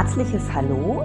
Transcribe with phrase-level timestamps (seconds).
[0.00, 1.04] herzliches Hallo.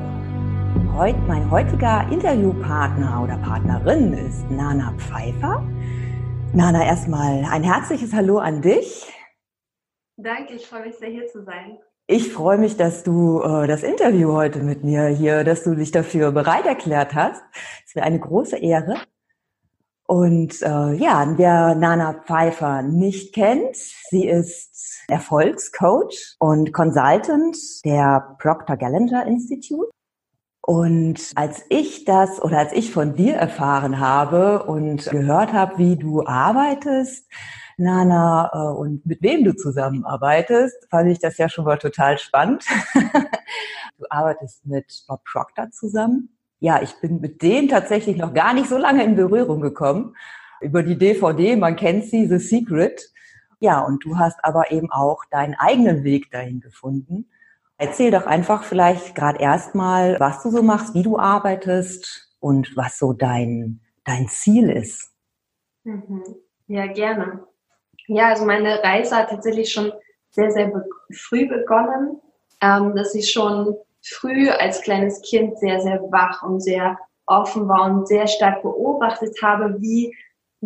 [0.96, 5.62] Heut, mein heutiger Interviewpartner oder Partnerin ist Nana Pfeiffer.
[6.54, 9.06] Nana, erstmal ein herzliches Hallo an dich.
[10.16, 11.78] Danke, ich freue mich sehr hier zu sein.
[12.08, 15.92] Ich freue mich, dass du äh, das Interview heute mit mir hier, dass du dich
[15.92, 17.44] dafür bereit erklärt hast.
[17.86, 18.96] Es wäre eine große Ehre.
[20.08, 24.75] Und äh, ja, wer Nana Pfeiffer nicht kennt, sie ist
[25.08, 29.90] Erfolgscoach und Consultant der Procter Gallagher Institute.
[30.62, 35.96] Und als ich das oder als ich von dir erfahren habe und gehört habe, wie
[35.96, 37.30] du arbeitest,
[37.78, 42.64] Nana, äh, und mit wem du zusammenarbeitest, fand ich das ja schon mal total spannend.
[43.98, 48.70] du arbeitest mit Bob Proctor zusammen ja, ich bin mit denen tatsächlich noch gar nicht
[48.70, 50.16] so lange in Berührung gekommen.
[50.62, 53.12] Über die DVD, man kennt sie, The Secret.
[53.66, 57.32] Ja, und du hast aber eben auch deinen eigenen Weg dahin gefunden.
[57.80, 63.00] Erzähl doch einfach vielleicht gerade erstmal, was du so machst, wie du arbeitest und was
[63.00, 65.12] so dein, dein Ziel ist.
[65.84, 66.24] Mhm.
[66.68, 67.44] Ja, gerne.
[68.06, 69.92] Ja, also meine Reise hat tatsächlich schon
[70.30, 72.22] sehr, sehr be früh begonnen,
[72.62, 77.86] ähm, dass ich schon früh als kleines Kind sehr, sehr wach und sehr offen war
[77.86, 80.16] und sehr stark beobachtet habe, wie,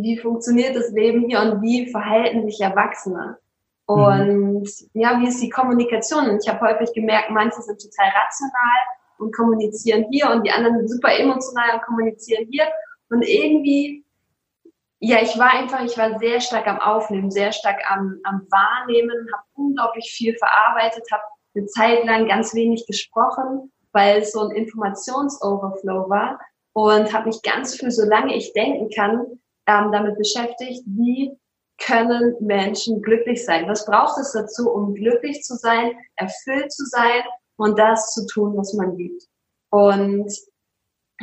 [0.02, 3.38] wie funktioniert das Leben hier und wie verhalten sich Erwachsene.
[3.86, 4.89] Und mhm.
[4.94, 6.30] ja, wie ist die Kommunikation?
[6.30, 8.80] Und ich habe häufig gemerkt, manche sind total rational
[9.17, 12.67] und kommunizieren hier und die anderen sind super emotional und kommunizieren hier.
[13.09, 14.05] Und irgendwie,
[15.00, 19.27] ja, ich war einfach, ich war sehr stark am Aufnehmen, sehr stark am, am Wahrnehmen,
[19.33, 21.23] habe unglaublich viel verarbeitet, habe
[21.55, 26.39] eine Zeit lang ganz wenig gesprochen, weil es so ein Informationsoverflow war
[26.73, 29.39] und habe mich ganz viel, solange ich denken kann,
[29.70, 31.38] ähm, damit beschäftigt, wie
[31.78, 33.67] können Menschen glücklich sein?
[33.67, 37.21] Was braucht es dazu, um glücklich zu sein, erfüllt zu sein
[37.58, 39.23] und das zu tun, was man liebt?
[39.70, 40.33] Und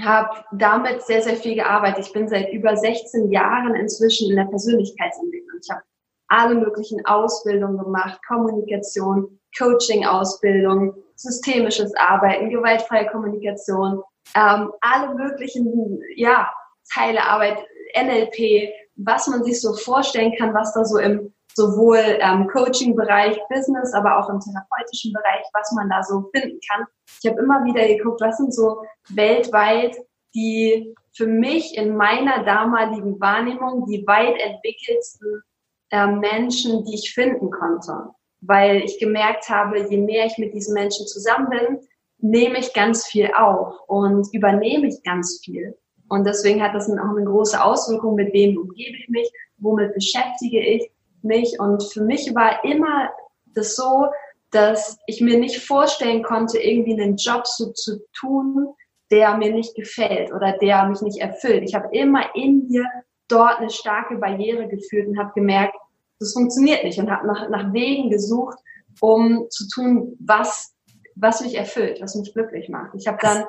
[0.00, 2.06] habe damit sehr, sehr viel gearbeitet.
[2.06, 5.59] Ich bin seit über 16 Jahren inzwischen in der Persönlichkeitsentwicklung.
[5.60, 5.82] Ich habe
[6.28, 14.03] alle möglichen Ausbildungen gemacht, Kommunikation, Coaching-Ausbildung, systemisches Arbeiten, gewaltfreie Kommunikation,
[14.34, 16.53] ähm, alle möglichen, ja,
[16.93, 17.59] Teilearbeit,
[17.96, 23.94] NLP, was man sich so vorstellen kann, was da so im sowohl ähm, Coaching-Bereich, Business,
[23.94, 26.86] aber auch im therapeutischen Bereich, was man da so finden kann.
[27.22, 29.96] Ich habe immer wieder geguckt, was sind so weltweit
[30.34, 35.42] die für mich in meiner damaligen Wahrnehmung die weit entwickelsten
[35.88, 40.74] äh, Menschen, die ich finden konnte weil ich gemerkt habe, je mehr ich mit diesen
[40.74, 41.78] Menschen zusammen bin,
[42.18, 45.76] nehme ich ganz viel auf und übernehme ich ganz viel.
[46.09, 50.61] Und deswegen hat das auch eine große Auswirkung, mit wem umgebe ich mich, womit beschäftige
[50.61, 50.91] ich
[51.22, 51.59] mich.
[51.59, 53.11] Und für mich war immer
[53.55, 54.06] das so,
[54.50, 58.69] dass ich mir nicht vorstellen konnte, irgendwie einen Job so zu tun,
[59.11, 61.62] der mir nicht gefällt oder der mich nicht erfüllt.
[61.65, 62.84] Ich habe immer in mir
[63.28, 65.77] dort eine starke Barriere gefühlt und habe gemerkt,
[66.19, 68.59] das funktioniert nicht und habe nach, nach Wegen gesucht,
[69.00, 70.75] um zu tun, was,
[71.15, 72.94] was mich erfüllt, was mich glücklich macht.
[72.94, 73.44] Ich habe dann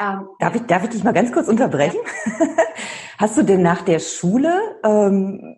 [0.00, 2.00] ähm, darf, ich, darf ich dich mal ganz kurz unterbrechen?
[2.38, 2.48] Ja.
[3.18, 4.52] Hast du denn nach der Schule
[4.84, 5.56] ähm,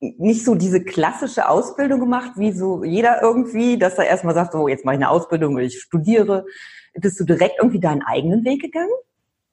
[0.00, 4.68] nicht so diese klassische Ausbildung gemacht, wie so jeder irgendwie, dass er erstmal sagt, so
[4.68, 6.46] jetzt mache ich eine Ausbildung, ich studiere.
[6.94, 8.88] Bist du direkt irgendwie deinen eigenen Weg gegangen?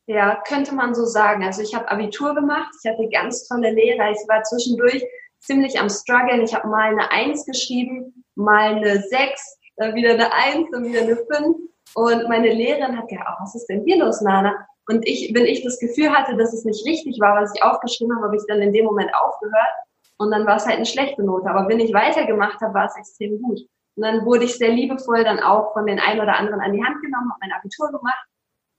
[0.07, 1.43] Ja, könnte man so sagen.
[1.43, 5.03] Also ich habe Abitur gemacht, ich hatte ganz tolle Lehrer, ich war zwischendurch
[5.39, 6.41] ziemlich am struggeln.
[6.41, 11.01] Ich habe mal eine Eins geschrieben, mal eine Sechs, dann wieder eine Eins und wieder
[11.01, 11.57] eine Fünf.
[11.94, 14.68] Und meine Lehrerin hat gesagt, oh, was ist denn hier los, Nana?
[14.88, 18.16] Und ich, wenn ich das Gefühl hatte, dass es nicht richtig war, was ich aufgeschrieben
[18.16, 19.73] habe, habe ich dann in dem Moment aufgehört.
[20.18, 21.50] Und dann war es halt eine schlechte Note.
[21.50, 23.59] Aber wenn ich weitergemacht habe, war es extrem gut.
[23.95, 26.84] Und dann wurde ich sehr liebevoll dann auch von den einen oder anderen an die
[26.84, 28.25] Hand genommen, habe mein Abitur gemacht.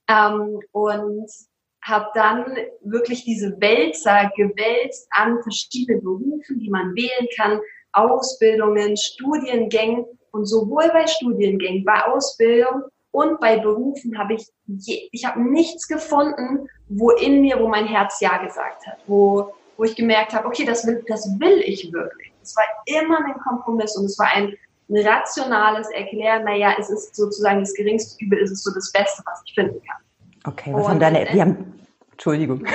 [0.09, 1.31] Ähm, und
[1.83, 7.61] habe dann wirklich diese Wälzer gewälzt an verschiedene Berufen, die man wählen kann,
[7.93, 12.83] Ausbildungen, Studiengängen und sowohl bei Studiengängen, bei Ausbildung
[13.17, 17.87] und bei Berufen habe ich, je, ich habe nichts gefunden, wo in mir, wo mein
[17.87, 21.91] Herz Ja gesagt hat, wo, wo ich gemerkt habe, okay, das will, das will ich
[21.95, 22.31] wirklich.
[22.43, 24.55] Es war immer ein Kompromiss und es war ein,
[24.89, 29.43] rationales Erklären, naja, es ist sozusagen das geringste Übel, es ist so das Beste, was
[29.45, 30.53] ich finden kann.
[30.53, 31.75] Okay, was und haben deine, wie haben,
[32.13, 32.65] Entschuldigung.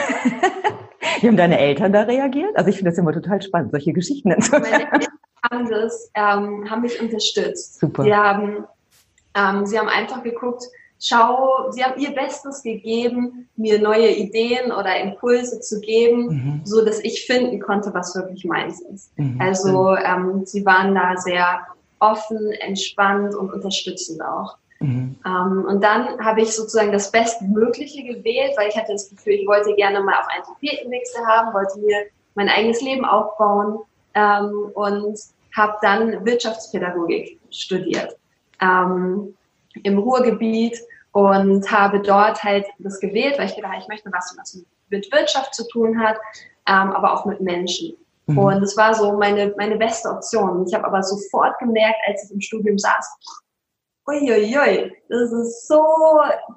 [1.19, 2.55] Wie haben deine Eltern da reagiert?
[2.55, 5.07] Also ich finde das immer total spannend, solche Geschichten zu Meine Eltern
[5.51, 7.79] haben, das, ähm, haben mich unterstützt.
[7.79, 8.03] Super.
[8.03, 8.65] Sie haben,
[9.35, 10.63] ähm, sie haben einfach geguckt,
[11.01, 16.61] schau, sie haben ihr Bestes gegeben, mir neue Ideen oder Impulse zu geben, mhm.
[16.63, 19.17] so dass ich finden konnte, was wirklich meins ist.
[19.17, 19.41] Mhm.
[19.41, 21.61] Also ähm, sie waren da sehr
[21.99, 24.57] offen, entspannt und unterstützend auch.
[24.79, 25.15] Mhm.
[25.25, 29.47] Ähm, und dann habe ich sozusagen das Bestmögliche gewählt, weil ich hatte das Gefühl, ich
[29.47, 32.05] wollte gerne mal auf einen Tapetenwechsel haben, wollte mir
[32.35, 33.79] mein eigenes Leben aufbauen
[34.13, 35.19] ähm, und
[35.55, 38.15] habe dann Wirtschaftspädagogik studiert
[38.61, 39.35] ähm,
[39.83, 40.77] im Ruhrgebiet
[41.11, 45.11] und habe dort halt das gewählt, weil ich gedacht habe, ich möchte was, was mit
[45.11, 46.17] Wirtschaft zu tun hat,
[46.67, 47.95] ähm, aber auch mit Menschen.
[48.27, 48.37] Mhm.
[48.37, 50.65] Und das war so meine, meine beste Option.
[50.67, 53.17] Ich habe aber sofort gemerkt, als ich im Studium saß,
[54.07, 55.83] uiuiui, das ist so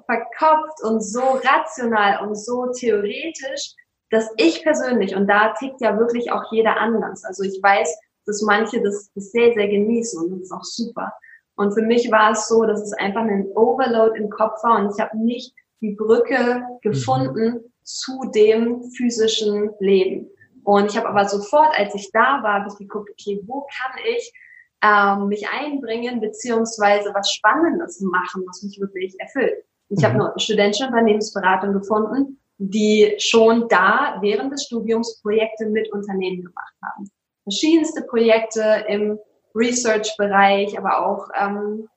[0.05, 3.73] verkopft und so rational und so theoretisch,
[4.09, 8.41] dass ich persönlich, und da tickt ja wirklich auch jeder anders, also ich weiß, dass
[8.41, 11.13] manche das, das sehr, sehr genießen und das ist auch super.
[11.55, 14.93] Und für mich war es so, dass es einfach ein Overload im Kopf war und
[14.93, 17.71] ich habe nicht die Brücke gefunden mhm.
[17.83, 20.29] zu dem physischen Leben.
[20.63, 23.99] Und ich habe aber sofort, als ich da war, habe ich geguckt, okay, wo kann
[24.15, 24.33] ich
[24.81, 29.63] ähm, mich einbringen, beziehungsweise was Spannendes machen, was mich wirklich erfüllt.
[29.89, 30.05] Ich mhm.
[30.05, 36.73] habe eine studentische Unternehmensberatung gefunden, die schon da während des Studiums Projekte mit Unternehmen gemacht
[36.83, 37.09] haben.
[37.43, 39.19] Verschiedenste Projekte im
[39.55, 41.87] Research-Bereich, aber auch ähm,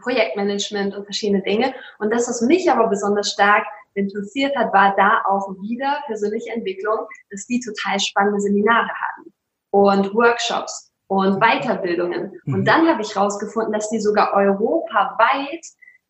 [0.00, 1.74] Projektmanagement und verschiedene Dinge.
[1.98, 3.64] Und das, was mich aber besonders stark
[3.94, 9.32] interessiert hat, war da auch wieder persönliche Entwicklung, dass die total spannende Seminare hatten
[9.70, 12.40] und Workshops und Weiterbildungen.
[12.44, 12.54] Mhm.
[12.54, 15.64] Und dann habe ich herausgefunden, dass die sogar europaweit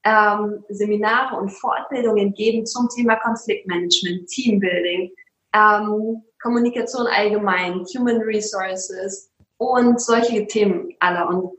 [0.05, 5.13] ähm, Seminare und Fortbildungen geben zum Thema Konfliktmanagement, Teambuilding,
[5.53, 11.27] ähm, Kommunikation allgemein, Human Resources und solche Themen alle.
[11.27, 11.51] Und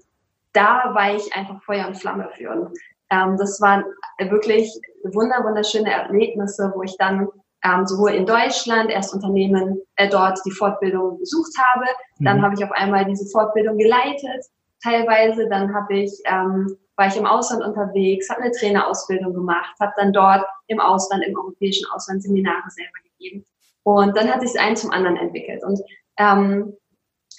[0.54, 2.52] da war ich einfach Feuer und Flamme für.
[2.52, 2.78] Und
[3.10, 3.84] ähm, das waren
[4.20, 4.72] wirklich
[5.04, 7.28] wunder wunderschöne Erlebnisse, wo ich dann
[7.64, 11.86] ähm, sowohl in Deutschland erst Unternehmen äh, dort die Fortbildung besucht habe,
[12.20, 12.42] dann mhm.
[12.44, 14.46] habe ich auf einmal diese Fortbildung geleitet,
[14.84, 19.94] teilweise, dann habe ich ähm, war ich im Ausland unterwegs, habe eine Trainerausbildung gemacht, habe
[19.98, 23.46] dann dort im Ausland, im europäischen Ausland Seminare selber gegeben.
[23.84, 25.64] Und dann hat sich eins zum anderen entwickelt.
[25.64, 25.80] Und
[26.18, 26.74] ähm,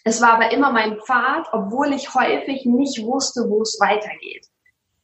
[0.04, 4.46] es war aber immer mein Pfad, obwohl ich häufig nicht wusste, wo es weitergeht.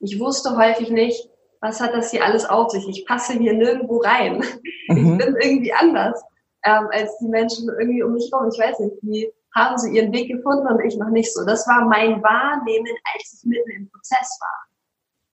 [0.00, 1.28] Ich wusste häufig nicht,
[1.60, 2.86] was hat das hier alles auf sich?
[2.88, 4.44] Ich passe hier nirgendwo rein.
[4.86, 5.18] Mhm.
[5.18, 6.22] Ich bin irgendwie anders
[6.62, 8.50] ähm, als die Menschen irgendwie um mich herum.
[8.52, 11.42] Ich weiß nicht, die haben sie ihren Weg gefunden und ich noch nicht so.
[11.46, 14.66] Das war mein Wahrnehmen, als ich mitten im Prozess war.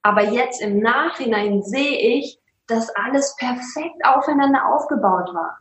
[0.03, 5.57] Aber jetzt im Nachhinein sehe ich, dass alles perfekt aufeinander aufgebaut war.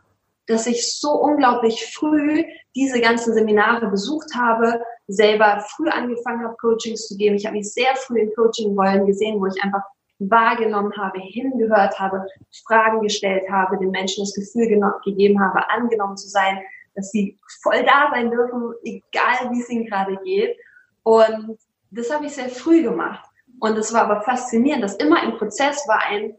[0.47, 2.43] Dass ich so unglaublich früh
[2.75, 7.35] diese ganzen Seminare besucht habe, selber früh angefangen habe, Coachings zu geben.
[7.35, 9.83] Ich habe mich sehr früh in Coaching-Rollen gesehen, wo ich einfach
[10.19, 12.25] wahrgenommen habe, hingehört habe,
[12.67, 14.67] Fragen gestellt habe, den Menschen das Gefühl
[15.03, 16.59] gegeben habe, angenommen zu sein,
[16.95, 20.55] dass sie voll da sein dürfen, egal wie es ihnen gerade geht.
[21.03, 21.57] Und
[21.89, 23.25] das habe ich sehr früh gemacht.
[23.59, 26.35] Und es war aber faszinierend, dass immer im Prozess war ein,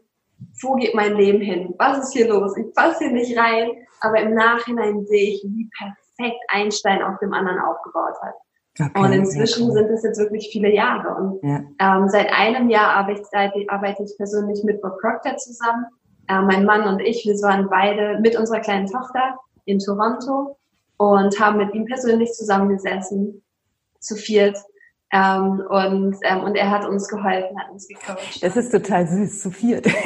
[0.61, 1.73] wo geht mein Leben hin?
[1.77, 2.55] Was ist hier los?
[2.57, 3.71] Ich passe hier nicht rein.
[4.01, 8.33] Aber im Nachhinein sehe ich, wie perfekt ein Stein auf dem anderen aufgebaut hat.
[8.79, 9.73] Okay, und inzwischen cool.
[9.73, 11.15] sind es jetzt wirklich viele Jahre.
[11.15, 11.61] Und ja.
[11.79, 13.21] ähm, seit einem Jahr arbeite
[13.55, 15.85] ich, arbeite ich persönlich mit Bob Proctor zusammen.
[16.27, 20.57] Äh, mein Mann und ich, wir waren beide mit unserer kleinen Tochter in Toronto
[20.97, 23.43] und haben mit ihm persönlich zusammengesessen,
[23.99, 24.57] zu viert.
[25.13, 28.41] Ähm, und, ähm, und er hat uns geholfen, hat uns gecoacht.
[28.41, 29.85] Das ist total süß, zu viert.
[29.85, 29.93] Ja,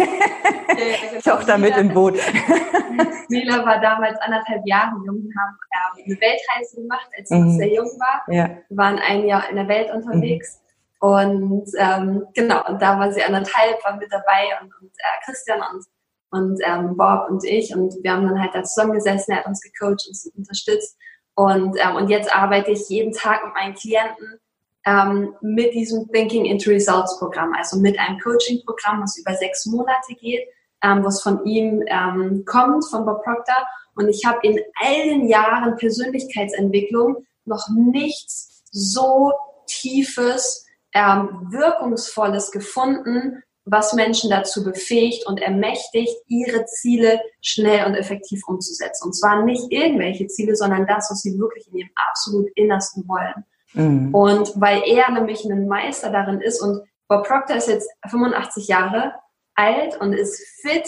[1.11, 1.37] genau.
[1.37, 2.15] Tochter mit im Boot.
[3.29, 5.31] Mila war damals anderthalb Jahre jung.
[5.39, 5.57] Haben
[5.97, 7.45] ähm, eine Weltreise gemacht, als sie mhm.
[7.45, 8.33] noch sehr jung war.
[8.33, 8.49] Ja.
[8.67, 10.59] Wir waren ein Jahr in der Welt unterwegs.
[10.99, 11.07] Mhm.
[11.09, 15.61] Und ähm, genau, und da war sie anderthalb, war mit dabei und, und äh, Christian
[15.71, 15.85] und,
[16.31, 17.73] und ähm, Bob und ich.
[17.73, 20.97] Und wir haben dann halt da zusammengesessen, er hat uns gecoacht, uns unterstützt.
[21.33, 24.41] Und, ähm, und jetzt arbeite ich jeden Tag mit meinen Klienten
[24.87, 30.15] ähm, mit diesem Thinking into Results Programm, also mit einem Coaching-Programm, was über sechs Monate
[30.15, 30.47] geht
[30.83, 33.67] ähm, was von ihm ähm, kommt, von Bob Proctor.
[33.95, 39.31] Und ich habe in all den Jahren Persönlichkeitsentwicklung noch nichts so
[39.65, 48.41] tiefes, ähm, wirkungsvolles gefunden, was Menschen dazu befähigt und ermächtigt, ihre Ziele schnell und effektiv
[48.47, 49.07] umzusetzen.
[49.07, 53.45] Und zwar nicht irgendwelche Ziele, sondern das, was sie wirklich in ihrem absolut Innersten wollen.
[53.73, 54.13] Mhm.
[54.13, 59.13] Und weil er nämlich ein Meister darin ist und Bob Proctor ist jetzt 85 Jahre
[59.55, 60.87] alt und ist fit,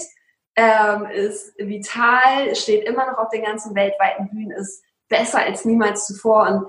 [0.55, 6.05] ähm, ist vital, steht immer noch auf den ganzen weltweiten Bühnen, ist besser als niemals
[6.05, 6.67] zuvor und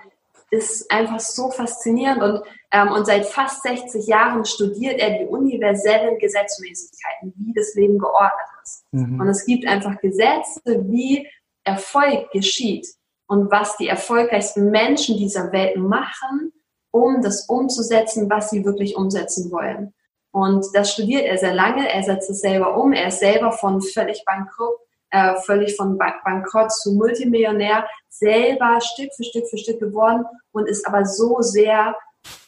[0.50, 6.18] ist einfach so faszinierend und, ähm, und seit fast 60 Jahren studiert er die universellen
[6.18, 8.84] Gesetzmäßigkeiten, wie das Leben geordnet ist.
[8.90, 9.20] Mhm.
[9.20, 11.28] Und es gibt einfach Gesetze, wie
[11.64, 12.86] Erfolg geschieht
[13.30, 16.52] und was die erfolgreichsten Menschen dieser Welt machen,
[16.90, 19.94] um das umzusetzen, was sie wirklich umsetzen wollen.
[20.32, 23.80] Und das studiert er sehr lange, er setzt es selber um, er ist selber von
[23.82, 24.74] völlig bankrott,
[25.10, 30.84] äh, völlig von Bankrott zu Multimillionär, selber Stück für Stück für Stück geworden und ist
[30.84, 31.94] aber so sehr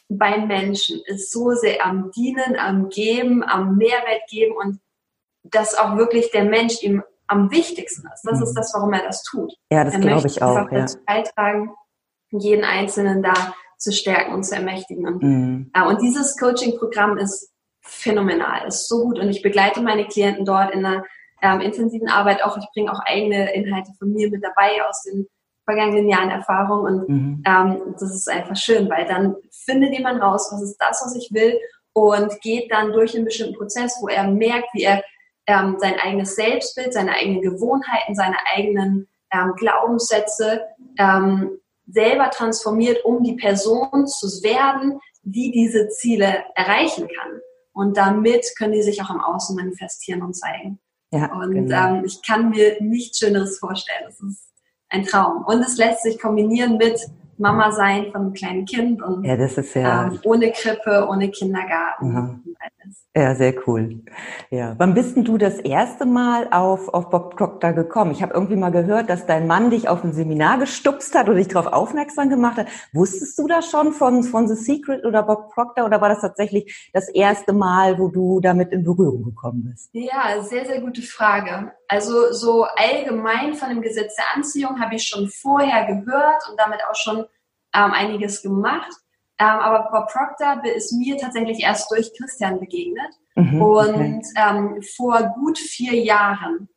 [0.09, 4.81] beim Menschen, ist so sehr am Dienen, am Geben, am Mehrwert geben und
[5.43, 8.23] dass auch wirklich der Mensch ihm am wichtigsten ist.
[8.23, 8.43] Das mhm.
[8.43, 9.53] ist das, warum er das tut.
[9.71, 10.71] Ja, das glaube ich auch.
[10.71, 10.85] Ja.
[11.05, 11.71] beitragen,
[12.31, 13.33] jeden Einzelnen da
[13.77, 15.07] zu stärken und zu ermächtigen.
[15.07, 15.71] Und, mhm.
[15.73, 17.51] äh, und dieses Coaching-Programm ist
[17.81, 21.03] phänomenal, ist so gut und ich begleite meine Klienten dort in einer
[21.41, 22.57] ähm, intensiven Arbeit auch.
[22.57, 25.27] Ich bringe auch eigene Inhalte von mir mit dabei aus den
[25.65, 27.43] vergangenen Jahren Erfahrung und mhm.
[27.45, 31.29] ähm, das ist einfach schön, weil dann findet jemand raus, was ist das, was ich
[31.33, 31.57] will
[31.93, 35.03] und geht dann durch einen bestimmten Prozess, wo er merkt, wie er
[35.47, 40.61] ähm, sein eigenes Selbstbild, seine eigenen Gewohnheiten, seine eigenen ähm, Glaubenssätze
[40.97, 47.39] ähm, selber transformiert, um die Person zu werden, die diese Ziele erreichen kann.
[47.73, 50.79] Und damit können die sich auch im Außen manifestieren und zeigen.
[51.11, 51.95] Ja, und genau.
[51.95, 54.03] ähm, ich kann mir nichts Schöneres vorstellen.
[54.05, 54.49] Das ist
[54.89, 55.43] ein Traum.
[55.43, 56.99] Und es lässt sich kombinieren mit
[57.37, 61.29] Mama sein von einem kleinen Kind und ja, das ist ja ähm, ohne Krippe, ohne
[61.29, 62.07] Kindergarten.
[62.07, 62.55] Mhm.
[63.15, 64.01] Ja, sehr cool.
[64.49, 64.73] Ja.
[64.79, 68.11] Wann bist denn du das erste Mal auf, auf Bob Proctor gekommen?
[68.11, 71.37] Ich habe irgendwie mal gehört, dass dein Mann dich auf ein Seminar gestupst hat oder
[71.37, 72.67] dich darauf aufmerksam gemacht hat.
[72.91, 76.89] Wusstest du das schon von, von The Secret oder Bob Proctor oder war das tatsächlich
[76.91, 79.89] das erste Mal, wo du damit in Berührung gekommen bist?
[79.93, 81.71] Ja, sehr, sehr gute Frage.
[81.87, 86.79] Also so allgemein von dem Gesetz der Anziehung habe ich schon vorher gehört und damit
[86.89, 87.25] auch schon
[87.75, 88.91] ähm, einiges gemacht.
[89.43, 93.13] Ähm, aber Bob Proctor ist mir tatsächlich erst durch Christian begegnet.
[93.35, 94.23] Mhm, und okay.
[94.37, 96.69] ähm, vor gut vier Jahren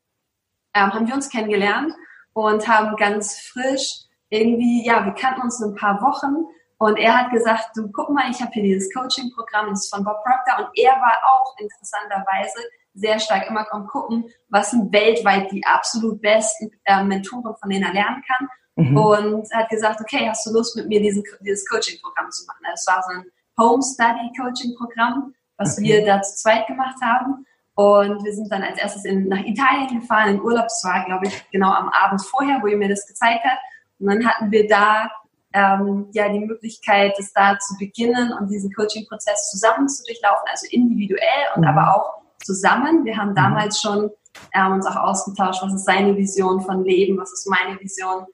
[0.75, 1.93] ähm, haben wir uns kennengelernt
[2.33, 6.47] und haben ganz frisch irgendwie, ja, wir kannten uns ein paar Wochen
[6.79, 10.05] und er hat gesagt, du guck mal, ich habe hier dieses Coaching-Programm, das ist von
[10.05, 12.59] Bob Proctor und er war auch interessanterweise
[12.95, 17.85] sehr stark immer am gucken, was sind weltweit die absolut besten äh, Mentoren, von denen
[17.85, 18.97] er lernen kann mhm.
[18.97, 22.65] und hat gesagt, okay, hast du Lust mit mir diesen, dieses Coaching-Programm zu machen?
[22.73, 23.25] Es war so ein
[23.59, 25.87] Home Study Coaching-Programm, was okay.
[25.87, 27.47] wir da zu zweit gemacht haben.
[27.75, 30.67] Und wir sind dann als erstes in, nach Italien gefahren, in Urlaub.
[30.67, 33.61] Es war, glaube ich, genau am Abend vorher, wo ihr mir das gezeigt habt.
[33.99, 35.11] Und dann hatten wir da
[35.53, 40.67] ähm, ja die Möglichkeit, das da zu beginnen und diesen Coaching-Prozess zusammen zu durchlaufen, also
[40.71, 41.21] individuell
[41.55, 41.69] und mhm.
[41.69, 43.05] aber auch zusammen.
[43.05, 43.37] Wir haben mhm.
[43.37, 44.11] damals schon
[44.55, 48.27] ähm, uns auch ausgetauscht, was ist seine Vision von Leben, was ist meine Vision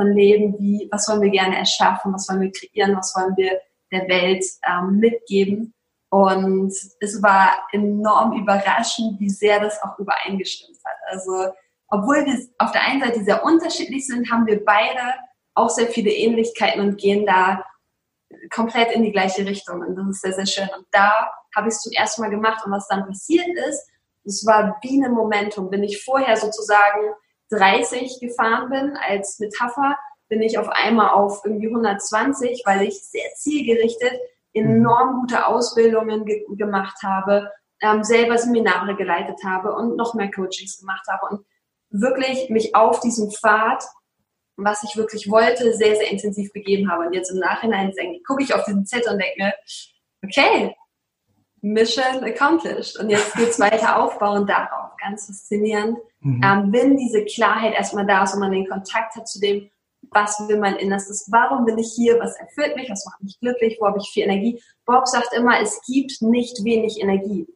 [0.00, 3.60] von Leben, wie, was wollen wir gerne erschaffen, was wollen wir kreieren, was wollen wir
[3.92, 5.74] der Welt ähm, mitgeben.
[6.10, 10.96] Und es war enorm überraschend, wie sehr das auch übereingestimmt hat.
[11.10, 11.52] Also,
[11.88, 15.14] obwohl wir auf der einen Seite sehr unterschiedlich sind, haben wir beide
[15.54, 17.62] auch sehr viele Ähnlichkeiten und gehen da
[18.50, 19.82] komplett in die gleiche Richtung.
[19.82, 20.68] Und das ist sehr, sehr schön.
[20.76, 22.64] Und da habe ich es zum ersten Mal gemacht.
[22.64, 23.86] Und was dann passiert ist,
[24.24, 25.68] es war wie ein Momentum.
[25.68, 27.12] Bin ich vorher sozusagen
[27.50, 33.28] 30 gefahren bin als Metapher, bin ich auf einmal auf irgendwie 120, weil ich sehr
[33.34, 34.12] zielgerichtet
[34.52, 40.78] enorm gute Ausbildungen ge gemacht habe, ähm, selber Seminare geleitet habe und noch mehr Coachings
[40.78, 41.46] gemacht habe und
[41.90, 43.84] wirklich mich auf diesem Pfad,
[44.56, 47.06] was ich wirklich wollte, sehr, sehr intensiv begeben habe.
[47.06, 47.92] Und jetzt im Nachhinein
[48.26, 49.54] gucke ich auf diesen Zettel und denke mir,
[50.24, 50.76] okay,
[51.62, 52.98] Mission accomplished.
[52.98, 54.96] Und jetzt geht's weiter aufbauen darauf.
[54.98, 55.98] Ganz faszinierend.
[56.20, 56.40] Mhm.
[56.44, 59.70] Ähm, wenn diese Klarheit erstmal da ist und man den Kontakt hat zu dem,
[60.10, 63.76] was will mein Innerstes, warum bin ich hier, was erfüllt mich, was macht mich glücklich,
[63.80, 64.60] wo habe ich viel Energie.
[64.86, 67.46] Bob sagt immer, es gibt nicht wenig Energie.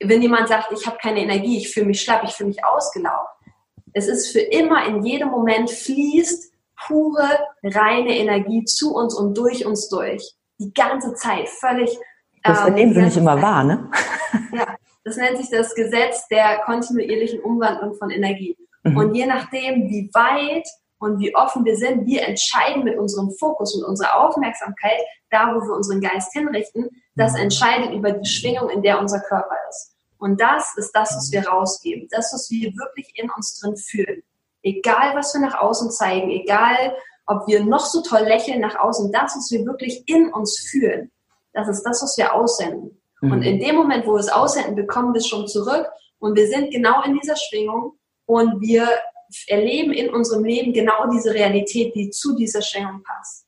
[0.00, 3.28] Wenn jemand sagt, ich habe keine Energie, ich fühle mich schlapp, ich fühle mich ausgelaugt,
[3.92, 6.52] es ist für immer, in jedem Moment fließt
[6.86, 10.34] pure, reine Energie zu uns und durch uns durch.
[10.58, 11.96] Die ganze Zeit, völlig.
[12.42, 13.90] Das ähm, nehmen wir nicht immer wahr, ne?
[14.52, 18.56] Ja, das nennt sich das Gesetz der kontinuierlichen Umwandlung von Energie.
[18.82, 18.96] Mhm.
[18.96, 20.66] Und je nachdem, wie weit
[20.98, 25.60] und wie offen wir sind, wir entscheiden mit unserem Fokus und unserer Aufmerksamkeit, da wo
[25.60, 27.40] wir unseren Geist hinrichten, das mhm.
[27.40, 29.94] entscheidet über die Schwingung, in der unser Körper ist.
[30.18, 34.22] Und das ist das, was wir rausgeben, das, was wir wirklich in uns drin fühlen.
[34.62, 39.12] Egal, was wir nach außen zeigen, egal, ob wir noch so toll lächeln nach außen,
[39.12, 41.12] das, was wir wirklich in uns fühlen,
[41.52, 43.00] das ist das, was wir aussenden.
[43.20, 43.32] Mhm.
[43.32, 45.86] Und in dem Moment, wo wir es aussenden, bekommen wir es schon zurück
[46.18, 48.88] und wir sind genau in dieser Schwingung und wir
[49.46, 53.46] erleben in unserem Leben genau diese Realität, die zu dieser Schwingung passt.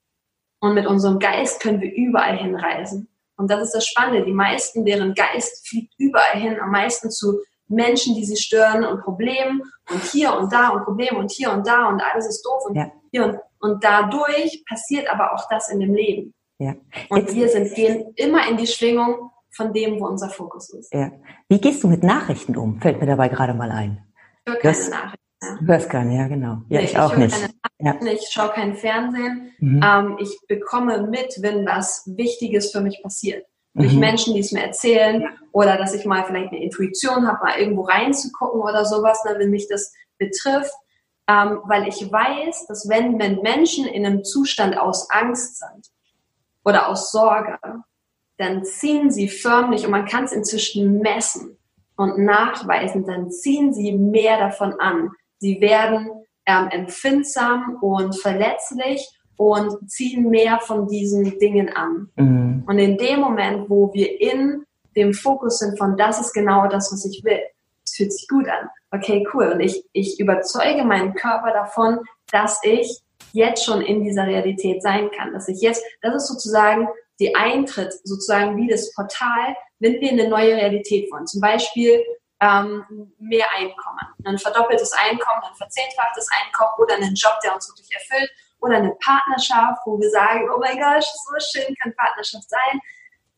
[0.60, 3.08] Und mit unserem Geist können wir überall hinreisen.
[3.36, 4.26] Und das ist das Spannende.
[4.26, 9.00] Die meisten, deren Geist fliegt überall hin, am meisten zu Menschen, die sie stören und
[9.02, 12.64] Problemen und hier und da und Probleme und hier und da und alles ist doof
[12.66, 12.90] und ja.
[13.12, 16.34] hier und, und dadurch passiert aber auch das in dem Leben.
[16.60, 16.76] Ja.
[17.08, 20.92] Und wir sind, gehen immer in die Schwingung, von dem, wo unser Fokus ist.
[20.92, 21.12] Ja.
[21.48, 22.80] Wie gehst du mit Nachrichten um?
[22.80, 24.04] Fällt mir dabei gerade mal ein.
[24.46, 25.16] Ich höre keine Nachrichten.
[25.60, 26.62] Du hörst keine, ja genau.
[26.68, 27.50] Ja, nee, ich auch ich nicht.
[27.78, 27.98] Ja.
[28.04, 29.52] Ich schaue kein Fernsehen.
[29.58, 29.80] Mhm.
[29.82, 33.46] Ähm, ich bekomme mit, wenn was Wichtiges für mich passiert.
[33.74, 34.00] Durch mhm.
[34.00, 37.82] Menschen, die es mir erzählen oder dass ich mal vielleicht eine Intuition habe, mal irgendwo
[37.82, 40.74] reinzugucken oder sowas, ne, wenn mich das betrifft.
[41.26, 45.90] Ähm, weil ich weiß, dass wenn, wenn Menschen in einem Zustand aus Angst sind
[46.64, 47.58] oder aus Sorge,
[48.38, 51.58] dann ziehen sie förmlich, und man kann es inzwischen messen
[51.96, 55.10] und nachweisen, dann ziehen sie mehr davon an.
[55.38, 56.10] Sie werden
[56.46, 62.10] ähm, empfindsam und verletzlich und ziehen mehr von diesen Dingen an.
[62.16, 62.64] Mhm.
[62.66, 64.64] Und in dem Moment, wo wir in
[64.96, 67.40] dem Fokus sind von, das ist genau das, was ich will,
[67.84, 68.68] es fühlt sich gut an.
[68.90, 69.52] Okay, cool.
[69.52, 72.00] Und ich, ich überzeuge meinen Körper davon,
[72.30, 73.00] dass ich
[73.32, 75.32] jetzt schon in dieser Realität sein kann.
[75.32, 80.20] Dass ich jetzt, das ist sozusagen die Eintritt, sozusagen wie das Portal, wenn wir in
[80.20, 81.26] eine neue Realität wollen.
[81.26, 82.02] Zum Beispiel
[82.40, 82.84] ähm,
[83.18, 88.30] mehr Einkommen, ein verdoppeltes Einkommen, ein verzehnfachtes Einkommen oder einen Job, der uns wirklich erfüllt
[88.60, 92.80] oder eine Partnerschaft, wo wir sagen, oh mein Gott, so schön kann Partnerschaft sein.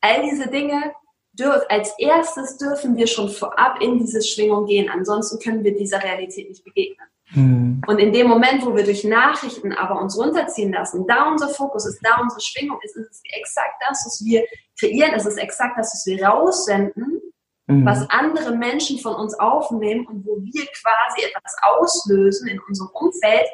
[0.01, 0.95] All diese Dinge,
[1.33, 4.91] dürf, als erstes dürfen wir schon vorab in diese Schwingung gehen.
[4.91, 7.07] Ansonsten können wir dieser Realität nicht begegnen.
[7.35, 7.83] Mhm.
[7.87, 11.87] Und in dem Moment, wo wir durch Nachrichten aber uns runterziehen lassen, da unser Fokus
[11.87, 14.45] ist, da unsere Schwingung ist, ist es exakt das, was wir
[14.79, 17.23] kreieren, es ist exakt das, was wir raussenden,
[17.67, 17.87] mhm.
[17.87, 23.47] was andere Menschen von uns aufnehmen und wo wir quasi etwas auslösen in unserem Umfeld,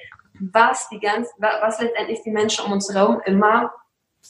[0.53, 3.73] was die ganz, was letztendlich die Menschen um uns herum immer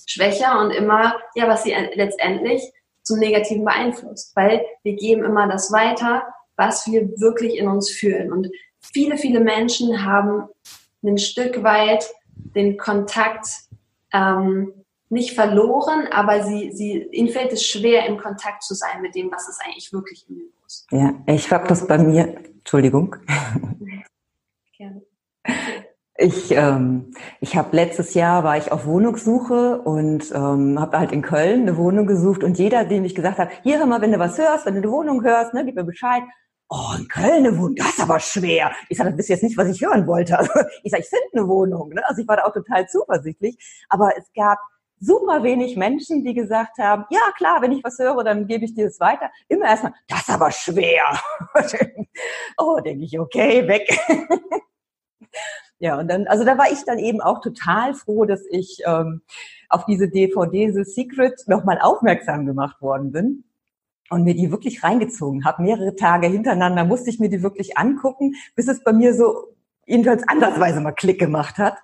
[0.07, 2.63] schwächer und immer, ja, was sie letztendlich
[3.03, 6.23] zum Negativen beeinflusst, weil wir geben immer das weiter,
[6.57, 8.33] was wir wirklich in uns fühlen.
[8.33, 8.49] Und
[8.93, 10.49] viele, viele Menschen haben
[11.03, 12.05] ein Stück weit
[12.55, 13.47] den Kontakt
[14.13, 14.73] ähm,
[15.11, 19.31] nicht verloren, aber sie, sie, ihnen fällt es schwer, im Kontakt zu sein mit dem,
[19.31, 20.87] was ist eigentlich wirklich in mir los.
[20.91, 23.17] Ja, ich habe das bei mir, Entschuldigung.
[24.77, 25.03] Gerne.
[26.21, 31.23] Ich, ähm, ich habe letztes Jahr war ich auf Wohnungssuche und ähm, habe halt in
[31.23, 34.19] Köln eine Wohnung gesucht und jeder, dem ich gesagt habe, hier hör mal, wenn du
[34.19, 36.23] was hörst, wenn du eine Wohnung hörst, ne, gib mir Bescheid.
[36.71, 38.73] Oh, in Köln eine Wohnung, das ist aber schwer.
[38.91, 40.39] Ich sage, das ist jetzt nicht, was ich hören wollte.
[40.39, 40.53] Also,
[40.83, 41.91] ich sage, ich finde eine Wohnung.
[41.91, 42.03] Ne?
[42.07, 43.57] Also ich war da auch total zuversichtlich.
[43.89, 44.59] Aber es gab
[45.01, 48.75] super wenig Menschen, die gesagt haben, ja klar, wenn ich was höre, dann gebe ich
[48.75, 49.31] dir das weiter.
[49.49, 51.05] Immer erstmal, das ist aber schwer.
[52.59, 53.89] oh, denke ich, okay, weg.
[55.81, 59.23] Ja, und dann, also da war ich dann eben auch total froh, dass ich ähm,
[59.69, 63.45] auf diese DVD The Secret nochmal aufmerksam gemacht worden bin
[64.11, 65.63] und mir die wirklich reingezogen habe.
[65.63, 69.55] Mehrere Tage hintereinander musste ich mir die wirklich angucken, bis es bei mir so
[69.87, 71.79] jedenfalls andersweise mal Klick gemacht hat.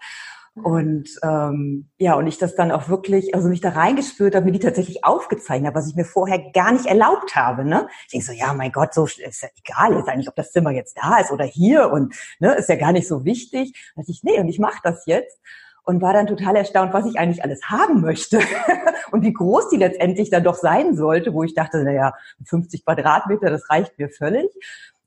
[0.63, 4.53] Und ähm, ja, und ich das dann auch wirklich, also mich da reingespürt habe, mir
[4.53, 7.65] die tatsächlich aufgezeichnet habe, was ich mir vorher gar nicht erlaubt habe.
[7.65, 7.89] Ne?
[8.05, 10.71] Ich denke so, ja, mein Gott, so ist ja egal jetzt eigentlich, ob das Zimmer
[10.71, 13.93] jetzt da ist oder hier und ne, ist ja gar nicht so wichtig.
[13.97, 15.41] Da ich, nee, und ich mache das jetzt
[15.85, 18.41] und war dann total erstaunt, was ich eigentlich alles haben möchte
[19.11, 23.51] und wie groß die letztendlich dann doch sein sollte, wo ich dachte, naja, 50 Quadratmeter,
[23.51, 24.49] das reicht mir völlig.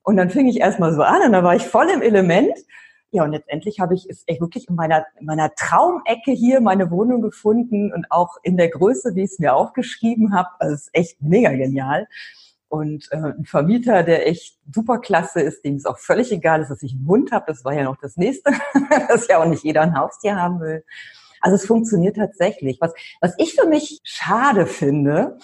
[0.04, 2.58] Und dann fing ich erstmal so an und da war ich voll im Element
[3.12, 6.92] ja, und letztendlich habe ich es echt wirklich in meiner, in meiner Traumecke hier meine
[6.92, 10.50] Wohnung gefunden und auch in der Größe, wie ich es mir aufgeschrieben habe.
[10.60, 12.08] Also es ist echt mega genial.
[12.70, 16.70] Und äh, ein Vermieter, der echt super klasse ist, dem es auch völlig egal ist,
[16.70, 17.46] dass ich einen Hund habe.
[17.48, 18.52] Das war ja noch das nächste,
[19.10, 20.84] dass ja auch nicht jeder ein Haustier haben will.
[21.40, 22.80] Also es funktioniert tatsächlich.
[22.82, 25.38] Was, was ich für mich schade finde,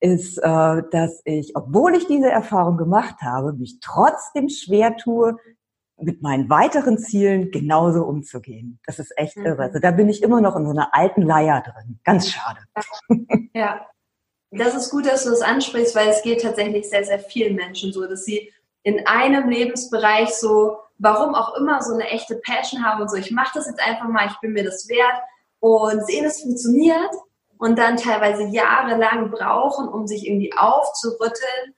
[0.00, 5.36] ist, äh, dass ich, obwohl ich diese Erfahrung gemacht habe, mich trotzdem schwer tue,
[5.96, 8.80] mit meinen weiteren Zielen genauso umzugehen.
[8.84, 9.46] Das ist echt mhm.
[9.46, 9.62] irre.
[9.62, 12.00] Also da bin ich immer noch in so einer alten Leier drin.
[12.04, 12.60] Ganz schade.
[13.54, 13.86] Ja.
[14.56, 17.92] Das ist gut, dass du das ansprichst, weil es geht tatsächlich sehr, sehr vielen Menschen
[17.92, 23.02] so, dass sie in einem Lebensbereich so, warum auch immer, so eine echte Passion haben
[23.02, 25.22] und so, ich mache das jetzt einfach mal, ich bin mir das wert
[25.60, 27.10] und sehen, es funktioniert
[27.58, 31.74] und dann teilweise jahrelang brauchen, um sich irgendwie aufzurütteln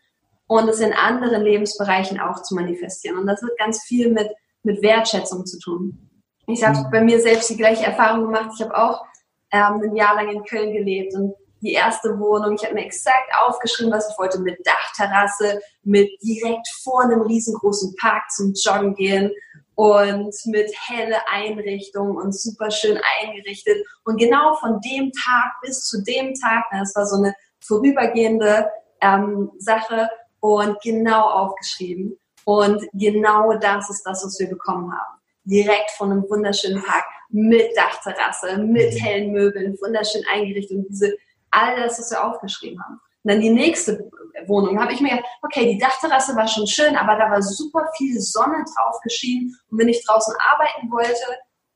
[0.48, 3.18] und es in anderen Lebensbereichen auch zu manifestieren.
[3.18, 4.28] Und das hat ganz viel mit,
[4.62, 6.10] mit Wertschätzung zu tun.
[6.46, 6.90] Ich habe mhm.
[6.90, 8.50] bei mir selbst die gleiche Erfahrung gemacht.
[8.54, 9.04] Ich habe auch
[9.52, 11.34] ähm, ein Jahr lang in Köln gelebt und
[11.66, 16.68] die erste Wohnung, ich habe mir exakt aufgeschrieben, was ich wollte, mit Dachterrasse, mit direkt
[16.82, 19.32] vor einem riesengroßen Park zum Joggen gehen
[19.74, 23.84] und mit helle Einrichtung und super schön eingerichtet.
[24.04, 28.70] Und genau von dem Tag bis zu dem Tag, das war so eine vorübergehende
[29.02, 30.08] ähm, Sache,
[30.40, 32.18] und genau aufgeschrieben.
[32.44, 35.20] Und genau das ist das, was wir bekommen haben.
[35.44, 41.16] Direkt von einem wunderschönen Park mit Dachterrasse, mit hellen Möbeln, wunderschön eingerichtet und diese,
[41.50, 43.00] all das, was wir aufgeschrieben haben.
[43.24, 44.08] dann die nächste
[44.46, 44.80] Wohnung.
[44.80, 48.20] habe ich mir gedacht, okay, die Dachterrasse war schon schön, aber da war super viel
[48.20, 49.56] Sonne drauf geschienen.
[49.70, 51.24] Und wenn ich draußen arbeiten wollte,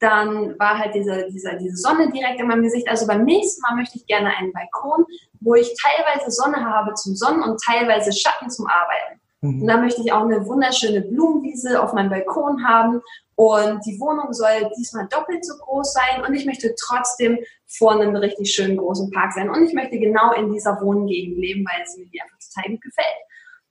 [0.00, 2.88] dann war halt diese, diese, diese Sonne direkt in meinem Gesicht.
[2.88, 5.04] Also beim nächsten Mal möchte ich gerne einen Balkon,
[5.40, 9.20] wo ich teilweise Sonne habe zum Sonnen und teilweise Schatten zum Arbeiten.
[9.42, 9.62] Mhm.
[9.62, 13.02] Und da möchte ich auch eine wunderschöne Blumenwiese auf meinem Balkon haben.
[13.40, 16.22] Und die Wohnung soll diesmal doppelt so groß sein.
[16.26, 19.48] Und ich möchte trotzdem vor einem richtig schönen großen Park sein.
[19.48, 23.07] Und ich möchte genau in dieser Wohngegend leben, weil es mir einfach total gut gefällt.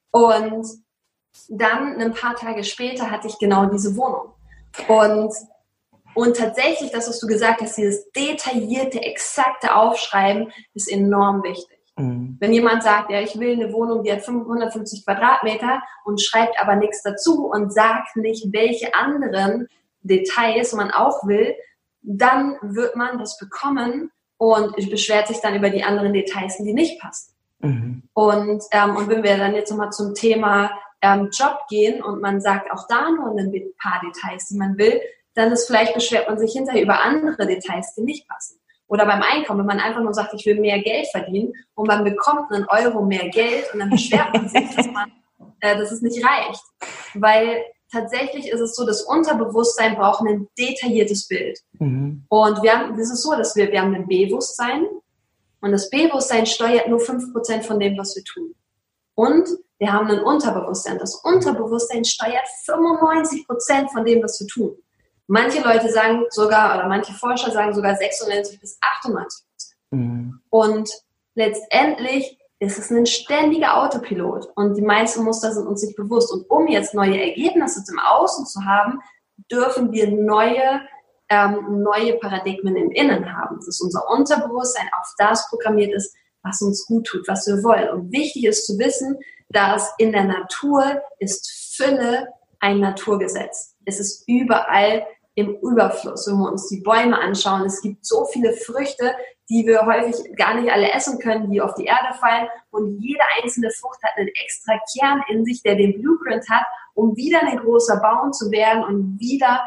[0.09, 0.65] Und
[1.49, 4.33] dann ein paar Tage später hatte ich genau diese Wohnung.
[4.87, 5.35] Und
[6.15, 11.78] und tatsächlich, das, was du gesagt hast, dieses detaillierte, exakte Aufschreiben ist enorm wichtig.
[11.99, 12.37] Mhm.
[12.39, 16.75] Wenn jemand sagt, ja, ich will eine Wohnung, die hat 550 Quadratmeter und schreibt aber
[16.75, 19.67] nichts dazu und sagt nicht, welche anderen
[20.01, 21.55] Details man auch will,
[22.01, 27.01] dann wird man das bekommen und beschwert sich dann über die anderen Details, die nicht
[27.01, 27.33] passen.
[27.59, 28.03] Mhm.
[28.13, 32.39] Und, ähm, und wenn wir dann jetzt nochmal zum Thema ähm, Job gehen und man
[32.39, 35.01] sagt auch da nur ein paar Details, die man will,
[35.33, 38.58] dann ist vielleicht beschwert man sich hinterher über andere Details, die nicht passen.
[38.89, 42.03] Oder beim Einkommen, wenn man einfach nur sagt, ich will mehr Geld verdienen und man
[42.03, 45.11] bekommt einen Euro mehr Geld und dann beschwert man sich, dass, man,
[45.61, 46.63] äh, dass es nicht reicht.
[47.13, 51.59] Weil tatsächlich ist es so, das Unterbewusstsein braucht ein detailliertes Bild.
[51.77, 52.25] Mhm.
[52.29, 54.87] Und wir haben, das ist so, dass wir, wir haben ein Bewusstsein
[55.61, 58.55] und das Bewusstsein steuert nur 5% von dem, was wir tun.
[59.13, 59.47] Und
[59.77, 60.97] wir haben ein Unterbewusstsein.
[60.97, 64.77] Das Unterbewusstsein steuert 95% von dem, was wir tun.
[65.31, 69.75] Manche Leute sagen sogar, oder manche Forscher sagen sogar 96 bis 98 Prozent.
[69.91, 70.41] Mhm.
[70.49, 70.89] Und
[71.35, 74.49] letztendlich ist es ein ständiger Autopilot.
[74.55, 76.33] Und die meisten Muster sind uns nicht bewusst.
[76.33, 79.01] Und um jetzt neue Ergebnisse zum Außen zu haben,
[79.51, 80.81] dürfen wir neue,
[81.29, 83.59] ähm, neue Paradigmen im Innen haben.
[83.63, 87.89] Dass unser Unterbewusstsein auf das programmiert ist, was uns gut tut, was wir wollen.
[87.89, 93.75] Und wichtig ist zu wissen, dass in der Natur ist Fülle ein Naturgesetz.
[93.85, 95.05] Es ist überall
[95.39, 97.65] im Überfluss, wenn wir uns die Bäume anschauen.
[97.65, 99.15] Es gibt so viele Früchte,
[99.49, 102.47] die wir häufig gar nicht alle essen können, die auf die Erde fallen.
[102.69, 107.15] Und jede einzelne Frucht hat einen extra Kern in sich, der den Blueprint hat, um
[107.15, 109.61] wieder ein großer Baum zu werden und wieder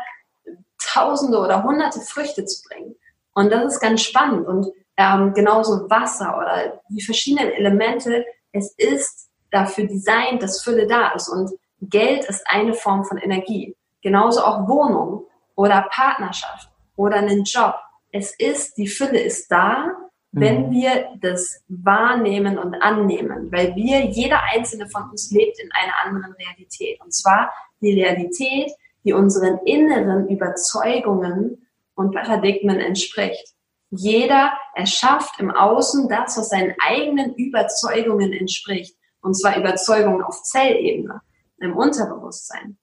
[0.79, 2.95] Tausende oder Hunderte Früchte zu bringen.
[3.35, 4.47] Und das ist ganz spannend.
[4.47, 8.25] Und ähm, genauso Wasser oder die verschiedenen Elemente.
[8.53, 11.29] Es ist dafür designt, dass Fülle da ist.
[11.29, 13.77] Und Geld ist eine Form von Energie.
[14.03, 17.75] Genauso auch Wohnung oder Partnerschaft oder einen Job.
[18.11, 19.93] Es ist, die Fülle ist da,
[20.33, 20.71] wenn mhm.
[20.71, 26.35] wir das wahrnehmen und annehmen, weil wir, jeder einzelne von uns lebt in einer anderen
[26.35, 27.01] Realität.
[27.01, 28.73] Und zwar die Realität,
[29.05, 33.55] die unseren inneren Überzeugungen und Paradigmen entspricht.
[33.91, 38.97] Jeder erschafft im Außen das, was seinen eigenen Überzeugungen entspricht.
[39.21, 41.21] Und zwar Überzeugungen auf Zellebene,
[41.59, 42.79] im Unterbewusstsein.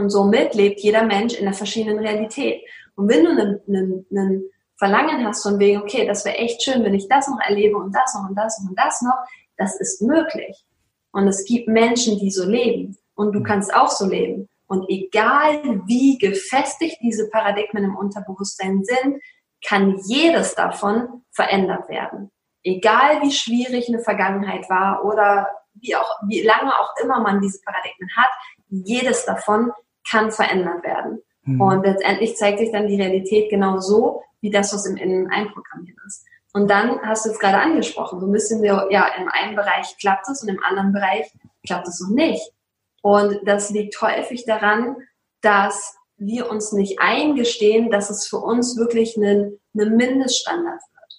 [0.00, 2.62] Und somit lebt jeder Mensch in einer verschiedenen Realität.
[2.94, 4.44] Und wenn du einen,
[4.78, 7.94] Verlangen hast von wegen, okay, das wäre echt schön, wenn ich das noch erlebe und
[7.94, 9.14] das noch und das noch und das noch,
[9.58, 10.56] das ist möglich.
[11.12, 12.96] Und es gibt Menschen, die so leben.
[13.14, 14.48] Und du kannst auch so leben.
[14.66, 19.22] Und egal wie gefestigt diese Paradigmen im Unterbewusstsein sind,
[19.62, 22.30] kann jedes davon verändert werden.
[22.62, 27.60] Egal wie schwierig eine Vergangenheit war oder wie auch, wie lange auch immer man diese
[27.60, 28.30] Paradigmen hat,
[28.70, 29.72] jedes davon
[30.08, 31.22] kann verändert werden.
[31.42, 31.60] Mhm.
[31.60, 35.96] Und letztendlich zeigt sich dann die Realität genau so, wie das, was im Innen einprogrammiert
[36.06, 36.24] ist.
[36.52, 40.28] Und dann hast du es gerade angesprochen, so ein bisschen, ja, im einen Bereich klappt
[40.28, 41.30] es und im anderen Bereich
[41.64, 42.42] klappt es noch nicht.
[43.02, 44.96] Und das liegt häufig daran,
[45.42, 51.14] dass wir uns nicht eingestehen, dass es für uns wirklich ein, ein Mindeststandard wird.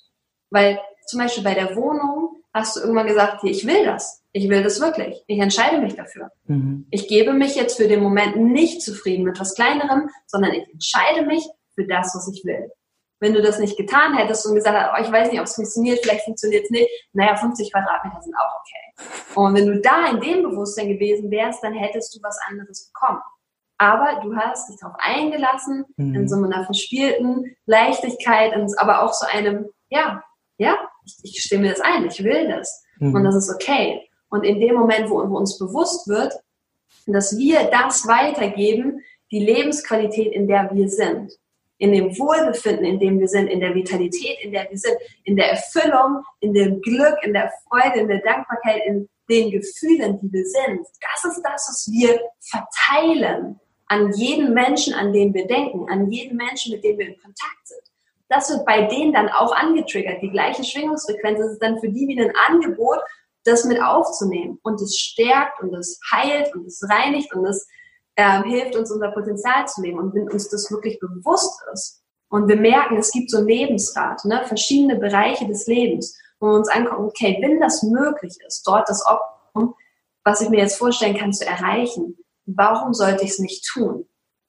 [0.52, 4.24] Weil zum Beispiel bei der Wohnung hast du irgendwann gesagt, ich will das.
[4.34, 5.24] Ich will das wirklich.
[5.28, 6.30] Ich entscheide mich dafür.
[6.46, 6.88] Mhm.
[6.90, 11.26] Ich gebe mich jetzt für den Moment nicht zufrieden mit was Kleinerem, sondern ich entscheide
[11.26, 12.72] mich für das, was ich will.
[13.20, 15.56] Wenn du das nicht getan hättest und gesagt hast, oh, ich weiß nicht, ob es
[15.56, 19.36] funktioniert, vielleicht funktioniert es nicht, naja, 50 Quadratmeter sind auch okay.
[19.36, 23.22] Und wenn du da in dem Bewusstsein gewesen wärst, dann hättest du was anderes bekommen.
[23.78, 26.16] Aber du hast dich darauf eingelassen, mhm.
[26.16, 30.24] in so einer verspielten Leichtigkeit, aber auch so einem, ja,
[30.62, 32.84] ja, ich, ich stimme das ein, ich will das.
[33.00, 33.16] Mhm.
[33.16, 34.08] Und das ist okay.
[34.30, 36.34] Und in dem Moment, wo, wo uns bewusst wird,
[37.08, 41.32] dass wir das weitergeben, die Lebensqualität, in der wir sind,
[41.80, 45.36] in dem Wohlbefinden, in dem wir sind, in der Vitalität, in der wir sind, in
[45.36, 50.32] der Erfüllung, in dem Glück, in der Freude, in der Dankbarkeit, in den Gefühlen, die
[50.32, 50.86] wir sind.
[51.02, 56.38] Das ist das, was wir verteilen an jeden Menschen, an den wir denken, an jeden
[56.38, 57.91] Menschen, mit dem wir in Kontakt sind.
[58.32, 60.22] Das wird bei denen dann auch angetriggert.
[60.22, 63.00] Die gleiche Schwingungsfrequenz ist dann für die wie ein Angebot
[63.44, 64.58] das mit aufzunehmen.
[64.64, 67.68] Und es stärkt und es heilt und es reinigt und es
[68.16, 70.00] ähm, hilft uns, unser Potenzial zu leben.
[70.00, 74.24] Und wenn uns das wirklich bewusst ist und wir merken, es gibt so ein Lebensrad,
[74.24, 78.88] ne, verschiedene Bereiche des Lebens, wo wir uns angucken, okay, wenn das möglich ist, dort
[78.88, 79.76] das Optimum,
[80.24, 84.08] was ich mir jetzt vorstellen kann, zu erreichen, warum sollte ich es nicht tun,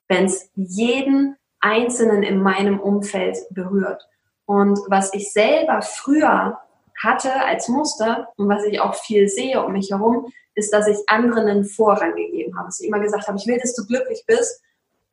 [0.09, 4.07] wenn es jeden Einzelnen in meinem Umfeld berührt?
[4.45, 6.59] Und was ich selber früher
[7.03, 10.99] hatte als Muster und was ich auch viel sehe um mich herum, ist, dass ich
[11.07, 12.69] anderen einen Vorrang gegeben habe.
[12.69, 14.61] Dass ich immer gesagt habe, ich will, dass du glücklich bist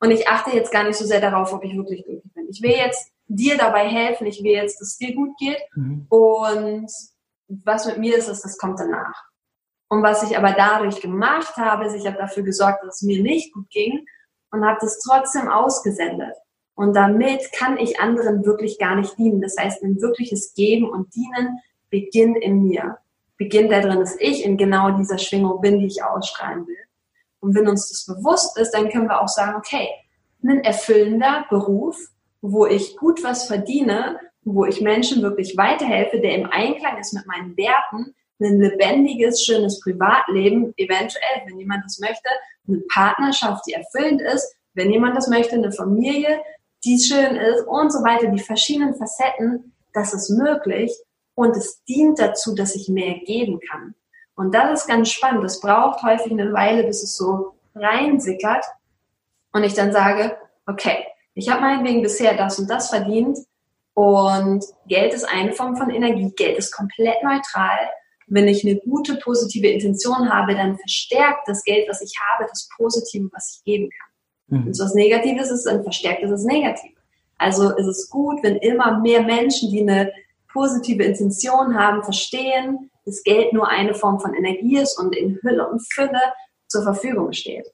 [0.00, 2.48] und ich achte jetzt gar nicht so sehr darauf, ob ich wirklich glücklich bin.
[2.50, 6.06] Ich will jetzt dir dabei helfen, ich will jetzt, dass es dir gut geht mhm.
[6.08, 6.90] und
[7.48, 9.24] was mit mir ist, ist, das kommt danach.
[9.88, 13.22] Und was ich aber dadurch gemacht habe, ist, ich habe dafür gesorgt, dass es mir
[13.22, 14.06] nicht gut ging
[14.52, 16.34] und habe das trotzdem ausgesendet.
[16.74, 19.40] Und damit kann ich anderen wirklich gar nicht dienen.
[19.40, 21.58] Das heißt, ein wirkliches Geben und Dienen
[21.90, 22.98] beginnt in mir.
[23.36, 26.76] Beginnt da drin, dass ich in genau dieser Schwingung bin, die ich ausstrahlen will.
[27.40, 29.88] Und wenn uns das bewusst ist, dann können wir auch sagen, okay,
[30.42, 31.96] ein erfüllender Beruf,
[32.40, 37.26] wo ich gut was verdiene, wo ich Menschen wirklich weiterhelfe, der im Einklang ist mit
[37.26, 42.28] meinen Werten, ein lebendiges, schönes Privatleben, eventuell, wenn jemand das möchte,
[42.66, 46.40] eine Partnerschaft, die erfüllend ist, wenn jemand das möchte, eine Familie,
[46.84, 50.92] die schön ist und so weiter, die verschiedenen Facetten, das ist möglich
[51.34, 53.94] und es dient dazu, dass ich mehr geben kann.
[54.34, 55.44] Und das ist ganz spannend.
[55.44, 58.64] Es braucht häufig eine Weile, bis es so reinsickert
[59.52, 63.38] und ich dann sage, okay, ich habe meinetwegen bisher das und das verdient
[63.94, 66.32] und Geld ist eine Form von Energie.
[66.36, 67.90] Geld ist komplett neutral.
[68.30, 72.68] Wenn ich eine gute, positive Intention habe, dann verstärkt das Geld, was ich habe, das
[72.76, 74.58] Positive, was ich geben kann.
[74.58, 74.64] Mhm.
[74.64, 76.94] Wenn es was Negatives ist, dann verstärkt es das Negative.
[77.38, 80.12] Also ist es gut, wenn immer mehr Menschen, die eine
[80.52, 85.68] positive Intention haben, verstehen, dass Geld nur eine Form von Energie ist und in Hülle
[85.68, 86.20] und Fülle
[86.68, 87.66] zur Verfügung steht.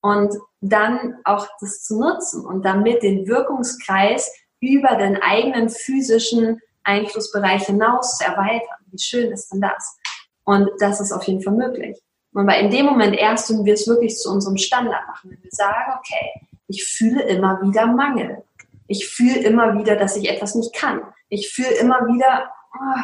[0.00, 7.66] Und dann auch das zu nutzen und damit den Wirkungskreis über den eigenen physischen Einflussbereich
[7.66, 8.78] hinaus zu erweitern.
[8.90, 9.96] Wie schön ist denn das?
[10.44, 12.00] Und das ist auf jeden Fall möglich.
[12.32, 15.42] Und weil in dem Moment erst, wenn wir es wirklich zu unserem Standard machen, wenn
[15.42, 18.44] wir sagen, okay, ich fühle immer wieder Mangel.
[18.86, 21.02] Ich fühle immer wieder, dass ich etwas nicht kann.
[21.28, 23.00] Ich fühle immer wieder, oh,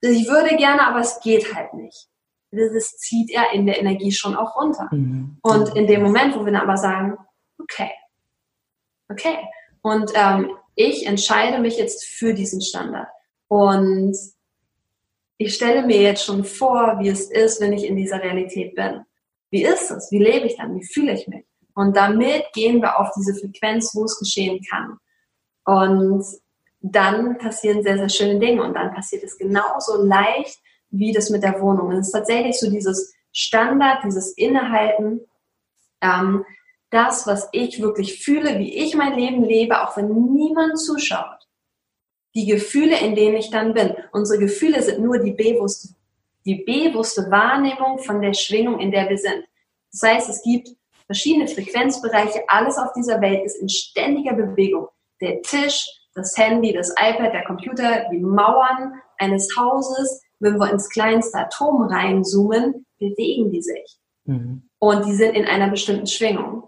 [0.00, 2.08] ich würde gerne, aber es geht halt nicht.
[2.50, 4.88] Das zieht er in der Energie schon auch runter.
[4.92, 5.38] Mhm.
[5.42, 7.16] Und in dem Moment, wo wir dann aber sagen,
[7.58, 7.90] okay,
[9.08, 9.38] okay,
[9.82, 13.08] und ähm, ich entscheide mich jetzt für diesen Standard.
[13.48, 14.16] Und
[15.36, 19.02] ich stelle mir jetzt schon vor, wie es ist, wenn ich in dieser Realität bin.
[19.50, 20.10] Wie ist es?
[20.10, 20.74] Wie lebe ich dann?
[20.74, 21.44] Wie fühle ich mich?
[21.74, 24.98] Und damit gehen wir auf diese Frequenz, wo es geschehen kann.
[25.64, 26.24] Und
[26.80, 30.58] dann passieren sehr, sehr schöne Dinge und dann passiert es genauso leicht
[30.90, 31.88] wie das mit der Wohnung.
[31.88, 35.22] Und es ist tatsächlich so dieses Standard, dieses Innehalten,
[36.00, 36.44] ähm,
[36.90, 41.43] das, was ich wirklich fühle, wie ich mein Leben lebe, auch wenn niemand zuschaut.
[42.34, 43.94] Die Gefühle, in denen ich dann bin.
[44.12, 45.94] Unsere Gefühle sind nur die bewusste,
[46.44, 49.44] die bewusste Wahrnehmung von der Schwingung, in der wir sind.
[49.92, 50.70] Das heißt, es gibt
[51.06, 52.42] verschiedene Frequenzbereiche.
[52.48, 54.88] Alles auf dieser Welt ist in ständiger Bewegung.
[55.20, 60.88] Der Tisch, das Handy, das iPad, der Computer, die Mauern eines Hauses, wenn wir ins
[60.88, 63.98] kleinste Atom reinzoomen, bewegen die sich.
[64.24, 64.68] Mhm.
[64.78, 66.64] Und die sind in einer bestimmten Schwingung.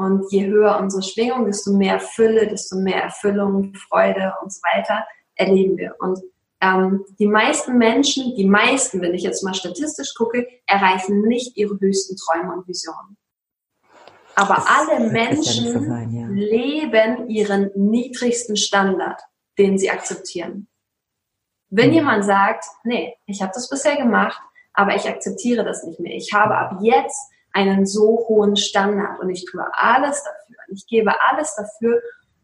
[0.00, 5.04] Und je höher unsere Schwingung, desto mehr Fülle, desto mehr Erfüllung, Freude und so weiter
[5.34, 5.94] erleben wir.
[5.98, 6.18] Und
[6.62, 11.78] ähm, die meisten Menschen, die meisten, wenn ich jetzt mal statistisch gucke, erreichen nicht ihre
[11.78, 13.18] höchsten Träume und Visionen.
[14.36, 16.26] Aber das alle Menschen ja sein, ja.
[16.28, 19.20] leben ihren niedrigsten Standard,
[19.58, 20.66] den sie akzeptieren.
[21.68, 21.94] Wenn mhm.
[21.96, 24.40] jemand sagt, nee, ich habe das bisher gemacht,
[24.72, 26.14] aber ich akzeptiere das nicht mehr.
[26.14, 27.20] Ich habe ab jetzt
[27.52, 30.56] einen so hohen Standard und ich tue alles dafür.
[30.72, 32.00] Ich gebe alles dafür,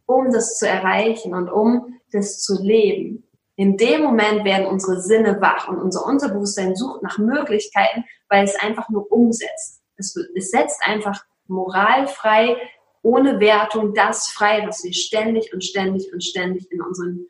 [0.06, 3.24] um das zu erreichen und um das zu leben.
[3.56, 8.54] In dem Moment werden unsere Sinne wach und unser Unterbewusstsein sucht nach Möglichkeiten, weil es
[8.60, 9.80] einfach nur umsetzt.
[9.96, 12.56] Es, es setzt einfach moralfrei,
[13.02, 17.26] ohne Wertung, das frei, was wir ständig und ständig und ständig in unseren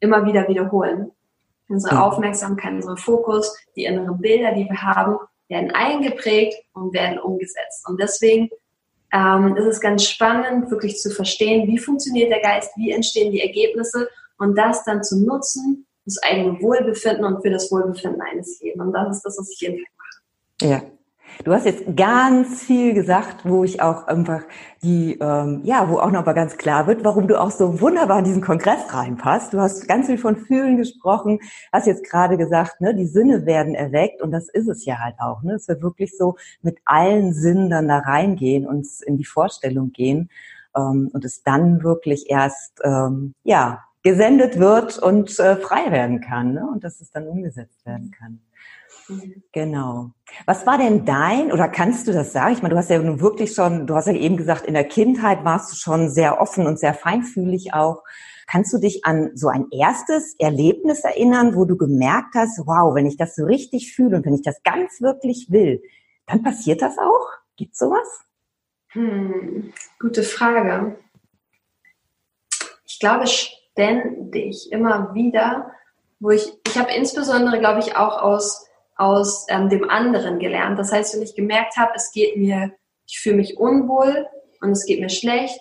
[0.00, 1.10] immer wieder wiederholen.
[1.68, 2.00] Unsere mhm.
[2.00, 7.88] Aufmerksamkeit, unser Fokus, die inneren Bilder, die wir haben, werden eingeprägt und werden umgesetzt.
[7.88, 8.50] Und deswegen
[9.12, 13.40] ähm, ist es ganz spannend, wirklich zu verstehen, wie funktioniert der Geist, wie entstehen die
[13.40, 18.80] Ergebnisse und das dann zu nutzen, das eigene Wohlbefinden und für das Wohlbefinden eines jeden.
[18.80, 20.70] Und das ist das, was ich jeden Tag mache.
[20.70, 20.82] Ja,
[21.44, 24.42] Du hast jetzt ganz viel gesagt, wo ich auch einfach
[24.82, 28.20] die, ähm, ja, wo auch noch mal ganz klar wird, warum du auch so wunderbar
[28.20, 29.52] in diesen Kongress reinpasst.
[29.52, 31.40] Du hast ganz viel von Fühlen gesprochen,
[31.72, 35.16] hast jetzt gerade gesagt, ne, die Sinne werden erweckt und das ist es ja halt
[35.18, 35.42] auch.
[35.42, 35.54] Ne?
[35.54, 40.30] Es wird wirklich so mit allen Sinnen dann da reingehen und in die Vorstellung gehen
[40.76, 46.52] ähm, und es dann wirklich erst, ähm, ja, gesendet wird und äh, frei werden kann
[46.52, 46.68] ne?
[46.72, 48.40] und dass es dann umgesetzt werden kann.
[49.08, 49.42] Mhm.
[49.52, 50.10] Genau.
[50.46, 52.54] Was war denn dein, oder kannst du das sagen?
[52.54, 54.84] Ich meine, du hast ja nun wirklich schon, du hast ja eben gesagt, in der
[54.84, 58.02] Kindheit warst du schon sehr offen und sehr feinfühlig auch.
[58.46, 63.06] Kannst du dich an so ein erstes Erlebnis erinnern, wo du gemerkt hast, wow, wenn
[63.06, 65.82] ich das so richtig fühle und wenn ich das ganz wirklich will,
[66.26, 67.28] dann passiert das auch?
[67.56, 68.24] Gibt's sowas?
[68.90, 70.96] Hm, gute Frage.
[72.84, 75.72] Ich glaube ständig, immer wieder,
[76.20, 78.65] wo ich, ich habe insbesondere, glaube ich, auch aus
[78.96, 80.78] aus ähm, dem anderen gelernt.
[80.78, 82.72] Das heißt, wenn ich gemerkt habe, es geht mir,
[83.06, 84.26] ich fühle mich unwohl
[84.60, 85.60] und es geht mir schlecht,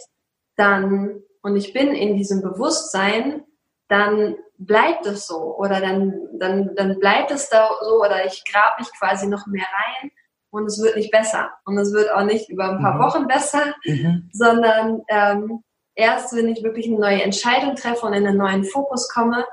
[0.56, 3.43] dann und ich bin in diesem Bewusstsein,
[3.88, 8.80] dann bleibt es so oder dann, dann, dann bleibt es da so oder ich grab
[8.80, 10.12] mich quasi noch mehr rein
[10.50, 11.52] und es wird nicht besser.
[11.65, 13.00] Und es wird auch nicht über ein paar mhm.
[13.00, 14.30] Wochen besser, mhm.
[14.34, 19.10] sondern ähm, erst, wenn ich wirklich eine neue Entscheidung treffe und in einen neuen Fokus
[19.10, 19.45] komme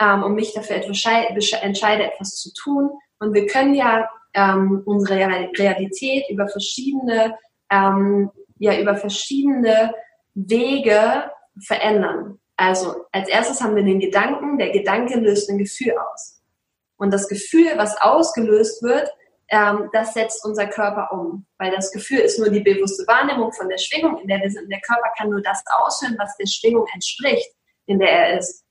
[0.00, 1.02] ähm, und mich dafür etwas
[1.62, 5.18] entscheide, etwas zu tun, und wir können ja ähm, unsere
[5.56, 7.36] Realität über verschiedene,
[7.70, 9.94] ähm, ja, über verschiedene
[10.34, 11.30] Wege
[11.62, 12.38] verändern.
[12.56, 16.42] Also als erstes haben wir den Gedanken, der Gedanke löst ein Gefühl aus.
[16.96, 19.10] Und das Gefühl, was ausgelöst wird,
[19.48, 21.46] ähm, das setzt unser Körper um.
[21.58, 24.70] Weil das Gefühl ist nur die bewusste Wahrnehmung von der Schwingung, in der wir sind.
[24.70, 27.50] Der Körper kann nur das ausführen, was der Schwingung entspricht,
[27.86, 28.64] in der er ist.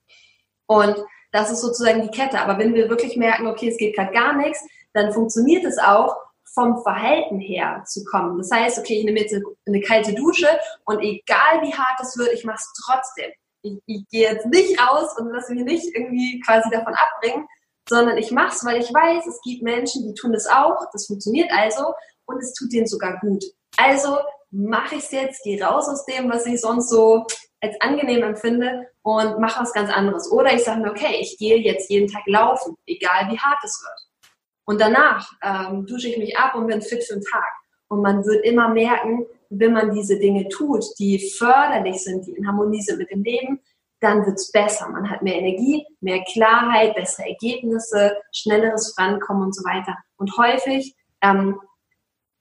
[0.67, 0.95] Und
[1.31, 2.39] das ist sozusagen die Kette.
[2.39, 6.15] Aber wenn wir wirklich merken, okay, es geht gerade gar nichts, dann funktioniert es auch,
[6.53, 8.37] vom Verhalten her zu kommen.
[8.37, 10.47] Das heißt, okay, ich nehme jetzt eine kalte Dusche
[10.85, 13.31] und egal wie hart es wird, ich mache es trotzdem.
[13.61, 17.47] Ich, ich gehe jetzt nicht raus und lasse mich nicht irgendwie quasi davon abbringen,
[17.87, 21.07] sondern ich mache es, weil ich weiß, es gibt Menschen, die tun es auch, das
[21.07, 21.93] funktioniert also
[22.25, 23.43] und es tut denen sogar gut.
[23.77, 24.17] Also
[24.51, 27.25] mache ich es jetzt, gehe raus aus dem, was ich sonst so
[27.61, 30.31] als angenehm empfinde und mache was ganz anderes.
[30.31, 33.83] Oder ich sage mir, okay, ich gehe jetzt jeden Tag laufen, egal wie hart es
[33.83, 34.33] wird.
[34.65, 37.49] Und danach ähm, dusche ich mich ab und bin fit für den Tag.
[37.87, 42.47] Und man wird immer merken, wenn man diese Dinge tut, die förderlich sind, die in
[42.47, 43.59] Harmonie sind mit dem Leben,
[43.99, 44.87] dann wird's besser.
[44.89, 49.97] Man hat mehr Energie, mehr Klarheit, bessere Ergebnisse, schnelleres Vorankommen und so weiter.
[50.17, 51.59] Und häufig ähm,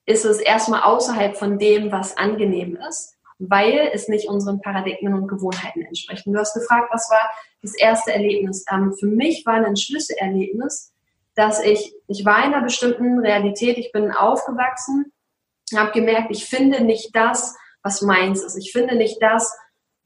[0.05, 5.29] ist es erstmal außerhalb von dem, was angenehm ist weil es nicht unseren Paradigmen und
[5.29, 6.27] Gewohnheiten entspricht.
[6.27, 7.31] Und du hast gefragt, was war
[7.63, 8.65] das erste Erlebnis?
[8.71, 10.93] Ähm, für mich war ein Schlüsselerlebnis,
[11.35, 15.13] dass ich, ich war in einer bestimmten Realität, ich bin aufgewachsen,
[15.77, 18.57] habe gemerkt, ich finde nicht das, was meins ist.
[18.57, 19.57] Ich finde nicht das,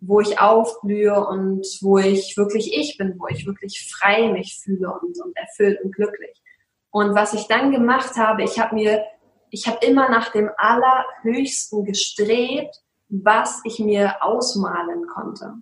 [0.01, 4.93] wo ich aufblühe und wo ich wirklich ich bin, wo ich wirklich frei mich fühle
[5.01, 6.43] und, und erfüllt und glücklich.
[6.91, 9.05] Und was ich dann gemacht habe, ich habe mir,
[9.51, 12.82] ich habe immer nach dem Allerhöchsten gestrebt
[13.13, 15.55] was ich mir ausmalen konnte.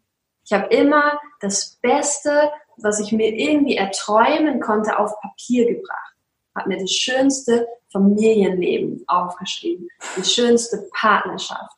[0.44, 6.14] Ich habe immer das Beste, was ich mir irgendwie erträumen konnte, auf Papier gebracht.
[6.56, 11.72] Habe mir das schönste Familienleben aufgeschrieben, die schönste Partnerschaft,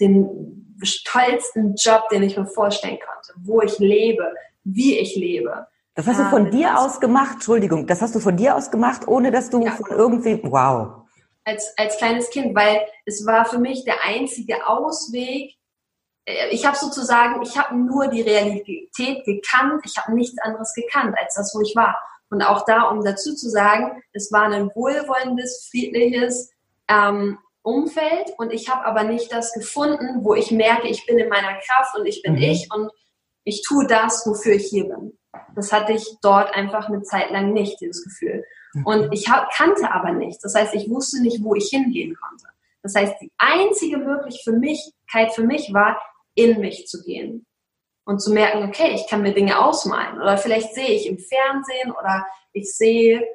[0.00, 4.32] den tollsten Job, den ich mir vorstellen konnte, wo ich lebe,
[4.64, 5.66] wie ich lebe.
[5.94, 8.70] Das hast du von ähm, dir aus gemacht, Entschuldigung, das hast du von dir aus
[8.70, 9.72] gemacht, ohne dass du ja.
[9.72, 11.07] von irgendwie, wow
[11.48, 15.54] als, als kleines Kind, weil es war für mich der einzige Ausweg.
[16.24, 21.16] Äh, ich habe sozusagen, ich habe nur die Realität gekannt, ich habe nichts anderes gekannt
[21.18, 22.00] als das, wo ich war.
[22.30, 26.50] Und auch da, um dazu zu sagen, es war ein wohlwollendes, friedliches
[26.88, 31.28] ähm, Umfeld und ich habe aber nicht das gefunden, wo ich merke, ich bin in
[31.28, 32.42] meiner Kraft und ich bin mhm.
[32.42, 32.90] ich und
[33.44, 35.18] ich tue das, wofür ich hier bin.
[35.54, 38.44] Das hatte ich dort einfach eine Zeit lang nicht, dieses Gefühl.
[38.84, 40.42] Und ich hab, kannte aber nichts.
[40.42, 42.46] Das heißt, ich wusste nicht, wo ich hingehen konnte.
[42.82, 46.00] Das heißt, die einzige Möglichkeit für mich war,
[46.34, 47.46] in mich zu gehen
[48.04, 51.90] und zu merken, okay, ich kann mir Dinge ausmalen oder vielleicht sehe ich im Fernsehen
[51.90, 53.26] oder ich sehe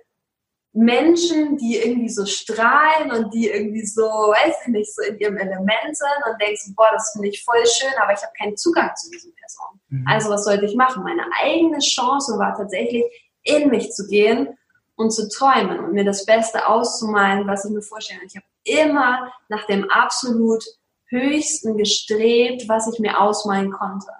[0.75, 5.38] Menschen, die irgendwie so strahlen und die irgendwie so, weiß ich nicht, so in ihrem
[5.38, 8.89] Element sind und denkst, boah, das finde ich voll schön, aber ich habe keinen Zugang
[8.95, 9.81] zu diesen Personen.
[9.89, 10.07] Mhm.
[10.07, 11.03] Also was sollte ich machen?
[11.03, 13.03] Meine eigene Chance war tatsächlich,
[13.43, 14.57] in mich zu gehen
[14.96, 18.22] und zu träumen und mir das Beste auszumalen, was ich mir vorstelle.
[18.26, 20.64] Ich habe immer nach dem absolut
[21.08, 24.12] Höchsten gestrebt, was ich mir ausmalen konnte.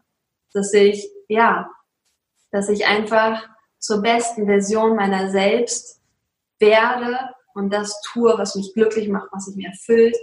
[0.54, 1.70] Dass ich, ja,
[2.52, 3.48] dass ich einfach
[3.80, 6.00] zur besten Version meiner selbst
[6.60, 7.18] werde
[7.54, 10.16] und das tue, was mich glücklich macht, was mich erfüllt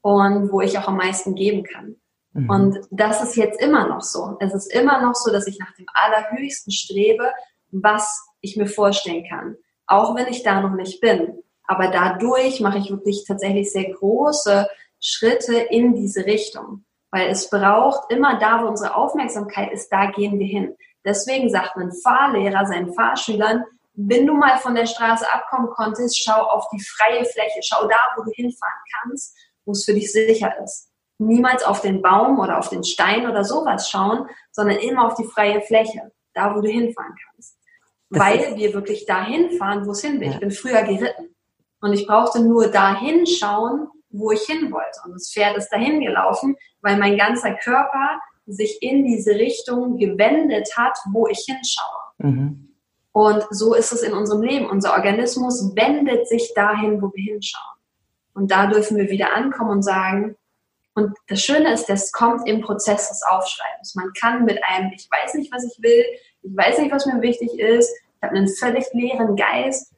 [0.00, 1.96] und wo ich auch am meisten geben kann.
[2.32, 2.50] Mhm.
[2.50, 4.36] Und das ist jetzt immer noch so.
[4.40, 7.30] Es ist immer noch so, dass ich nach dem Allerhöchsten strebe,
[7.70, 9.56] was ich mir vorstellen kann.
[9.86, 11.42] Auch wenn ich da noch nicht bin.
[11.64, 14.68] Aber dadurch mache ich wirklich tatsächlich sehr große
[15.00, 16.84] Schritte in diese Richtung.
[17.10, 20.76] Weil es braucht immer da, wo unsere Aufmerksamkeit ist, da gehen wir hin.
[21.04, 23.64] Deswegen sagt ein Fahrlehrer seinen Fahrschülern,
[23.94, 27.98] wenn du mal von der Straße abkommen konntest, schau auf die freie Fläche, schau da,
[28.16, 30.88] wo du hinfahren kannst, wo es für dich sicher ist.
[31.18, 35.26] Niemals auf den Baum oder auf den Stein oder sowas schauen, sondern immer auf die
[35.26, 37.51] freie Fläche, da, wo du hinfahren kannst.
[38.12, 40.28] Das Weil wir wirklich dahin fahren, wo es hin will.
[40.28, 40.34] Ja.
[40.34, 41.34] Ich bin früher geritten
[41.80, 45.00] und ich brauchte nur dahin schauen, wo ich hin wollte.
[45.04, 50.68] Und das Pferd ist dahin gelaufen, weil mein ganzer Körper sich in diese Richtung gewendet
[50.76, 52.28] hat, wo ich hinschaue.
[52.30, 52.68] Mhm.
[53.12, 54.68] Und so ist es in unserem Leben.
[54.68, 57.78] Unser Organismus wendet sich dahin, wo wir hinschauen.
[58.34, 60.36] Und da dürfen wir wieder ankommen und sagen,
[60.94, 63.94] und das Schöne ist, das kommt im Prozess des Aufschreibens.
[63.94, 66.04] Man kann mit einem, ich weiß nicht, was ich will,
[66.42, 67.90] ich weiß nicht, was mir wichtig ist,
[68.22, 69.92] ich habe einen völlig leeren Geist,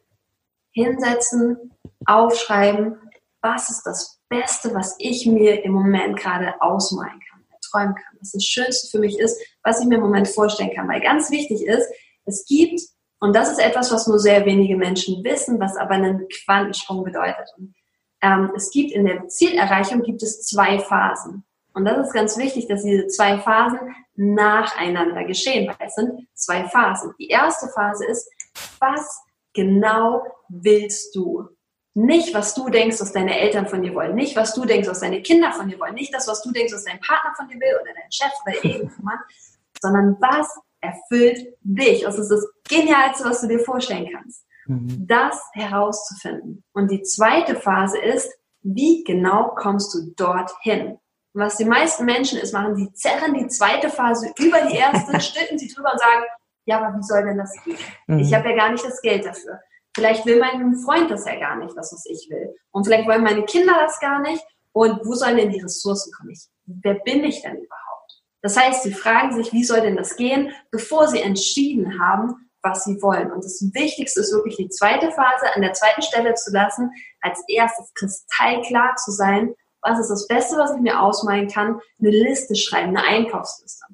[0.72, 1.72] hinsetzen,
[2.06, 2.96] aufschreiben,
[3.42, 8.32] was ist das Beste, was ich mir im Moment gerade ausmalen kann, träumen kann, was
[8.32, 10.88] das Schönste für mich ist, was ich mir im Moment vorstellen kann.
[10.88, 11.86] Weil ganz wichtig ist,
[12.24, 12.80] es gibt,
[13.20, 17.52] und das ist etwas, was nur sehr wenige Menschen wissen, was aber einen Quantensprung bedeutet.
[17.58, 17.74] Und,
[18.22, 21.44] ähm, es gibt in der Zielerreichung gibt es zwei Phasen.
[21.74, 23.78] Und das ist ganz wichtig, dass diese zwei Phasen
[24.16, 27.12] nacheinander geschehen, weil es sind zwei Phasen.
[27.18, 28.30] Die erste Phase ist,
[28.78, 31.48] was genau willst du?
[31.94, 34.14] Nicht, was du denkst, was deine Eltern von dir wollen.
[34.16, 35.94] Nicht, was du denkst, was deine Kinder von dir wollen.
[35.94, 38.64] Nicht das, was du denkst, was dein Partner von dir will oder dein Chef oder
[38.64, 39.20] irgendjemand.
[39.84, 40.48] sondern was
[40.80, 42.02] erfüllt dich.
[42.02, 44.44] Das ist das Genialste, was du dir vorstellen kannst.
[44.66, 45.06] Mhm.
[45.06, 46.64] Das herauszufinden.
[46.72, 50.98] Und die zweite Phase ist, wie genau kommst du dorthin?
[51.34, 55.20] Und was die meisten Menschen ist, machen, sie zerren die zweite Phase über die erste,
[55.20, 56.22] stülpen sie drüber und sagen,
[56.64, 57.76] ja, aber wie soll denn das gehen?
[58.06, 58.20] Mhm.
[58.20, 59.60] Ich habe ja gar nicht das Geld dafür.
[59.96, 62.54] Vielleicht will mein Freund das ja gar nicht, das, was ich will.
[62.70, 64.42] Und vielleicht wollen meine Kinder das gar nicht.
[64.72, 66.30] Und wo sollen denn die Ressourcen kommen?
[66.30, 68.22] Ich, wer bin ich denn überhaupt?
[68.42, 72.84] Das heißt, sie fragen sich, wie soll denn das gehen, bevor sie entschieden haben, was
[72.84, 73.30] sie wollen.
[73.30, 77.42] Und das Wichtigste ist wirklich die zweite Phase an der zweiten Stelle zu lassen, als
[77.48, 79.54] erstes kristallklar zu sein,
[79.84, 83.86] was ist das Beste, was ich mir ausmalen kann, eine Liste schreiben, eine Einkaufsliste.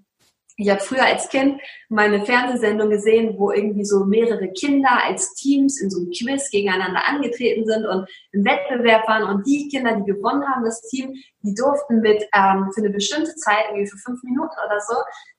[0.60, 5.80] Ich habe früher als Kind meine Fernsehsendung gesehen, wo irgendwie so mehrere Kinder als Teams
[5.80, 9.22] in so einem Quiz gegeneinander angetreten sind und im Wettbewerb waren.
[9.22, 13.34] Und die Kinder, die gewonnen haben, das Team, die durften mit ähm, für eine bestimmte
[13.36, 14.96] Zeit, irgendwie für fünf Minuten oder so,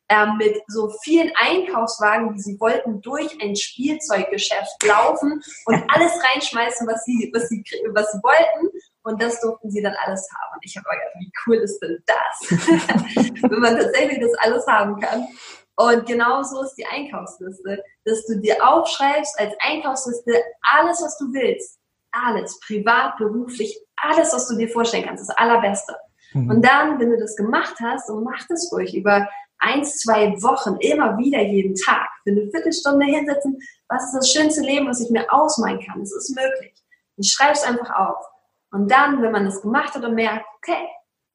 [0.09, 6.87] ähm, mit so vielen Einkaufswagen, wie sie wollten, durch ein Spielzeuggeschäft laufen und alles reinschmeißen,
[6.87, 8.69] was sie, was sie, was sie wollten.
[9.03, 10.53] Und das durften sie dann alles haben.
[10.55, 12.51] Und ich habe gedacht, wie cool ist denn das?
[13.49, 15.27] Wenn man tatsächlich das alles haben kann.
[15.75, 21.33] Und genau so ist die Einkaufsliste, dass du dir aufschreibst als Einkaufsliste alles, was du
[21.33, 21.79] willst.
[22.11, 25.95] Alles, privat, beruflich, alles, was du dir vorstellen kannst, das Allerbeste.
[26.33, 26.49] Mhm.
[26.49, 29.27] Und dann, wenn du das gemacht hast, und mach das ruhig über
[29.59, 34.61] eins, zwei Wochen, immer wieder jeden Tag, für eine Viertelstunde hinsetzen, was ist das schönste
[34.61, 36.01] Leben, was ich mir ausmalen kann?
[36.01, 36.73] Es ist möglich.
[37.17, 38.25] Ich schreibe es einfach auf.
[38.71, 40.87] Und dann, wenn man das gemacht hat und merkt, okay,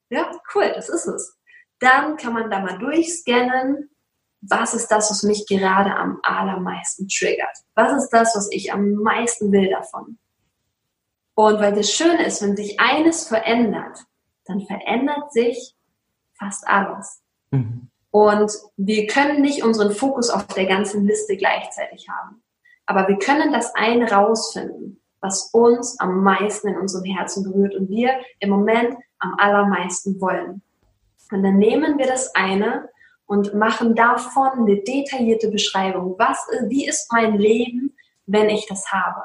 [0.08, 1.36] ja, cool, das ist es,
[1.78, 3.90] dann kann man da mal durchscannen,
[4.40, 7.56] was ist das, was mich gerade am allermeisten triggert?
[7.74, 10.18] Was ist das, was ich am meisten will davon?
[11.34, 13.98] Und weil das Schöne ist, wenn sich eines verändert,
[14.44, 15.74] dann verändert sich
[16.38, 17.22] fast alles.
[17.50, 17.90] Mhm.
[18.10, 22.42] Und wir können nicht unseren Fokus auf der ganzen Liste gleichzeitig haben.
[22.86, 27.88] Aber wir können das eine rausfinden was uns am meisten in unserem Herzen berührt und
[27.88, 30.62] wir im Moment am allermeisten wollen.
[31.32, 32.88] Und dann nehmen wir das eine
[33.26, 36.14] und machen davon eine detaillierte Beschreibung.
[36.18, 37.96] Was, wie ist mein Leben,
[38.26, 39.20] wenn ich das habe?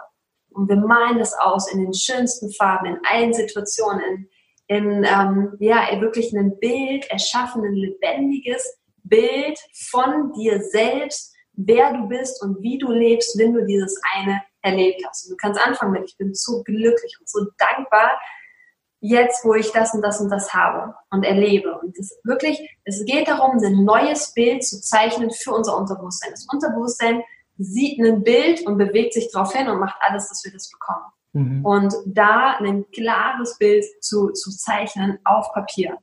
[0.50, 4.28] Und wir malen das aus in den schönsten Farben, in allen Situationen,
[4.68, 11.31] in, in ähm, ja, wirklich ein Bild erschaffen, ein lebendiges Bild von dir selbst,
[11.66, 15.26] wer du bist und wie du lebst, wenn du dieses eine erlebt hast.
[15.26, 18.12] Und du kannst anfangen mit, ich bin so glücklich und so dankbar,
[19.00, 21.78] jetzt, wo ich das und das und das habe und erlebe.
[21.80, 26.32] Und es wirklich, es geht darum, ein neues Bild zu zeichnen für unser Unterbewusstsein.
[26.32, 27.24] Das Unterbewusstsein
[27.58, 31.06] sieht ein Bild und bewegt sich darauf hin und macht alles, dass wir das bekommen.
[31.34, 31.66] Mhm.
[31.66, 35.98] Und da ein klares Bild zu, zu zeichnen auf Papier.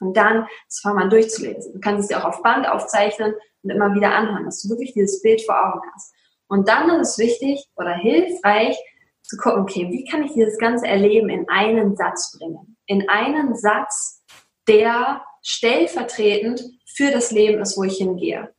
[0.00, 1.74] Und dann das fangen wir an durchzulesen.
[1.74, 4.92] Du kannst es ja auch auf Band aufzeichnen und immer wieder anhören, dass du wirklich
[4.92, 6.14] dieses Bild vor Augen hast.
[6.48, 8.76] Und dann ist es wichtig oder hilfreich,
[9.22, 12.76] zu gucken, okay, wie kann ich dieses ganze Erleben in einen Satz bringen?
[12.86, 14.22] In einen Satz,
[14.68, 16.62] der stellvertretend
[16.94, 18.52] für das Leben ist, wo ich hingehe.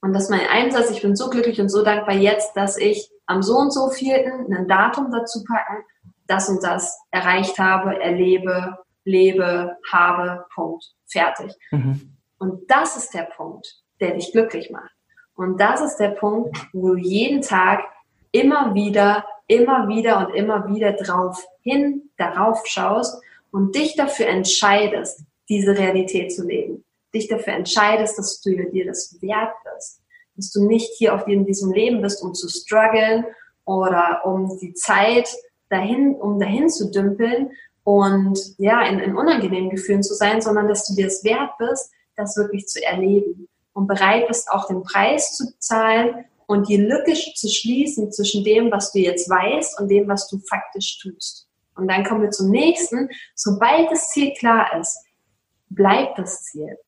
[0.00, 3.10] Und das ist mein Einsatz, ich bin so glücklich und so dankbar jetzt, dass ich
[3.26, 5.84] am so und so vierten ein Datum dazu packen,
[6.26, 10.84] das und das erreicht habe, erlebe, lebe, habe, Punkt.
[11.06, 11.52] Fertig.
[11.70, 12.16] Mhm.
[12.38, 13.66] Und das ist der Punkt,
[14.00, 14.96] der dich glücklich macht.
[15.36, 17.84] Und das ist der Punkt, wo du jeden Tag
[18.32, 25.22] immer wieder, immer wieder und immer wieder drauf hin, darauf schaust und dich dafür entscheidest,
[25.48, 26.84] diese Realität zu leben.
[27.14, 30.00] Dich dafür entscheidest, dass du dir das wert bist.
[30.36, 33.24] Dass du nicht hier auf diesem Leben bist, um zu strugglen
[33.64, 35.28] oder um die Zeit
[35.68, 37.50] dahin, um dahin zu dümpeln
[37.84, 41.92] und ja, in, in unangenehmen Gefühlen zu sein, sondern dass du dir es wert bist,
[42.16, 47.12] das wirklich zu erleben und bereit bist, auch den Preis zu zahlen und die Lücke
[47.12, 51.46] zu schließen zwischen dem, was du jetzt weißt und dem, was du faktisch tust.
[51.74, 53.10] Und dann kommen wir zum nächsten.
[53.34, 54.98] Sobald das Ziel klar ist,
[55.68, 56.78] bleibt das Ziel.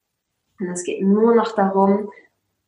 [0.58, 2.10] Und es geht nur noch darum,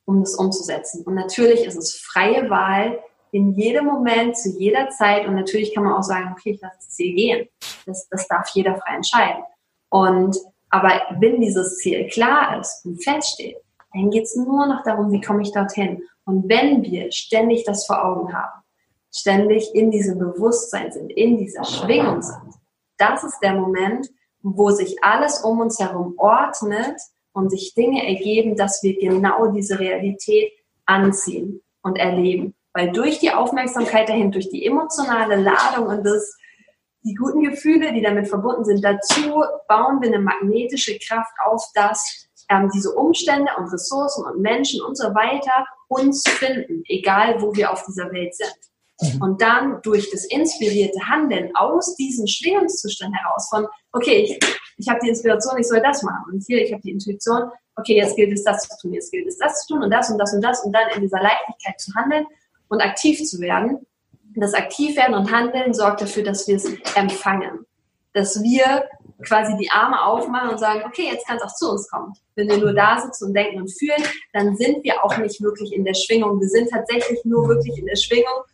[0.04, 1.02] um das umzusetzen.
[1.04, 2.98] Und natürlich ist es freie Wahl
[3.32, 5.26] in jedem Moment, zu jeder Zeit.
[5.26, 7.48] Und natürlich kann man auch sagen, okay, ich lasse das Ziel gehen.
[7.86, 9.42] Das, das darf jeder frei entscheiden.
[9.88, 10.36] Und
[10.68, 13.56] aber wenn dieses Ziel klar ist und feststeht,
[13.92, 16.02] dann geht es nur noch darum, wie komme ich dorthin.
[16.24, 18.62] Und wenn wir ständig das vor Augen haben,
[19.12, 22.54] ständig in diesem Bewusstsein sind, in dieser Schwingung sind,
[22.98, 24.08] das ist der Moment,
[24.42, 27.00] wo sich alles um uns herum ordnet
[27.32, 30.52] und sich Dinge ergeben, dass wir genau diese Realität
[30.86, 32.54] anziehen und erleben.
[32.72, 36.36] Weil durch die Aufmerksamkeit dahin, durch die emotionale Ladung und das,
[37.02, 42.28] die guten Gefühle, die damit verbunden sind, dazu bauen wir eine magnetische Kraft auf, dass
[42.50, 47.72] ähm, diese Umstände und Ressourcen und Menschen und so weiter uns finden, egal wo wir
[47.72, 48.54] auf dieser Welt sind.
[49.00, 49.22] Mhm.
[49.22, 54.38] Und dann durch das inspirierte Handeln aus diesem Schwingungszustand heraus von, okay, ich,
[54.76, 56.32] ich habe die Inspiration, ich soll das machen.
[56.32, 59.26] Und hier, ich habe die Intuition, okay, jetzt gilt es das zu tun, jetzt gilt
[59.26, 61.80] es das zu tun und das und das und das und dann in dieser Leichtigkeit
[61.80, 62.26] zu handeln
[62.68, 63.86] und aktiv zu werden.
[64.36, 67.66] Das Aktivwerden und Handeln sorgt dafür, dass wir es empfangen.
[68.12, 68.84] Dass wir
[69.22, 72.12] quasi die Arme aufmachen und sagen, okay, jetzt kann es auch zu uns kommen.
[72.34, 74.02] Wenn wir nur da sitzen und denken und fühlen,
[74.32, 76.40] dann sind wir auch nicht wirklich in der Schwingung.
[76.40, 78.44] Wir sind tatsächlich nur wirklich in der Schwingung,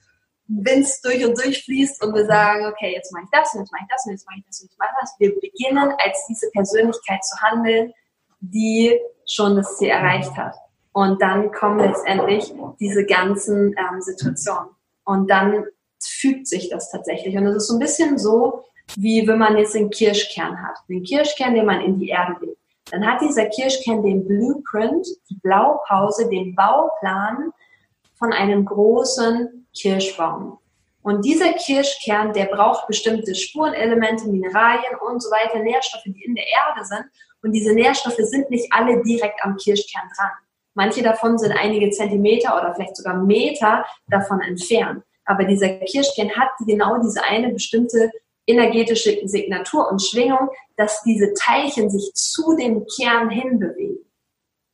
[0.49, 3.61] wenn es durch und durch fließt und wir sagen, okay, jetzt mache ich das und
[3.61, 5.15] jetzt mache ich das und jetzt mache ich das und jetzt mache ich das.
[5.19, 7.93] Wir beginnen als diese Persönlichkeit zu handeln,
[8.41, 10.55] die schon das Ziel erreicht hat.
[10.93, 14.71] Und dann kommen letztendlich diese ganzen ähm, Situationen.
[15.05, 15.67] Und dann
[16.03, 17.37] fügt sich das tatsächlich.
[17.37, 18.65] Und es ist so ein bisschen so,
[18.97, 20.79] wie wenn man jetzt den Kirschkern hat.
[20.89, 22.61] Den Kirschkern, den man in die Erde legt.
[22.91, 27.51] Dann hat dieser Kirschkern den Blueprint, die Blaupause, den Bauplan
[28.15, 30.59] von einem großen Kirschbaum.
[31.03, 36.47] Und dieser Kirschkern, der braucht bestimmte Spurenelemente, Mineralien und so weiter, Nährstoffe, die in der
[36.49, 37.05] Erde sind.
[37.43, 40.33] Und diese Nährstoffe sind nicht alle direkt am Kirschkern dran.
[40.75, 45.05] Manche davon sind einige Zentimeter oder vielleicht sogar Meter davon entfernt.
[45.25, 48.11] Aber dieser Kirschkern hat genau diese eine bestimmte
[48.47, 54.05] energetische Signatur und Schwingung, dass diese Teilchen sich zu dem Kern hinbewegen.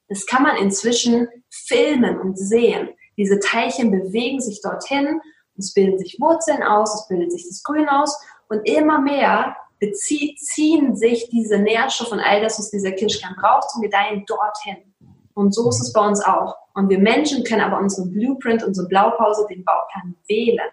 [0.09, 2.91] Das kann man inzwischen filmen und sehen.
[3.17, 5.21] Diese Teilchen bewegen sich dorthin,
[5.57, 8.19] es bilden sich Wurzeln aus, es bildet sich das Grün aus
[8.49, 13.83] und immer mehr beziehen sich diese Nährstoffe und all das, was dieser Kirschkern braucht, zum
[13.83, 14.95] Gedeihen dorthin.
[15.35, 16.55] Und so ist es bei uns auch.
[16.75, 20.71] Und wir Menschen können aber unseren Blueprint, unsere Blaupause, den Bauplan wählen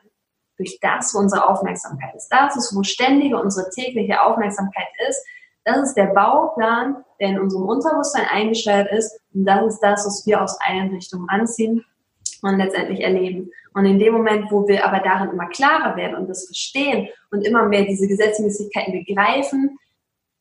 [0.59, 2.27] durch das, wo unsere Aufmerksamkeit ist.
[2.29, 5.25] Das ist, wo ständige unsere tägliche Aufmerksamkeit ist.
[5.63, 9.19] Das ist der Bauplan, der in unserem Unterbewusstsein eingestellt ist.
[9.33, 11.83] Und das ist das, was wir aus allen Richtungen anziehen
[12.41, 13.49] und letztendlich erleben.
[13.73, 17.45] Und in dem Moment, wo wir aber darin immer klarer werden und das verstehen und
[17.45, 19.77] immer mehr diese Gesetzmäßigkeiten begreifen,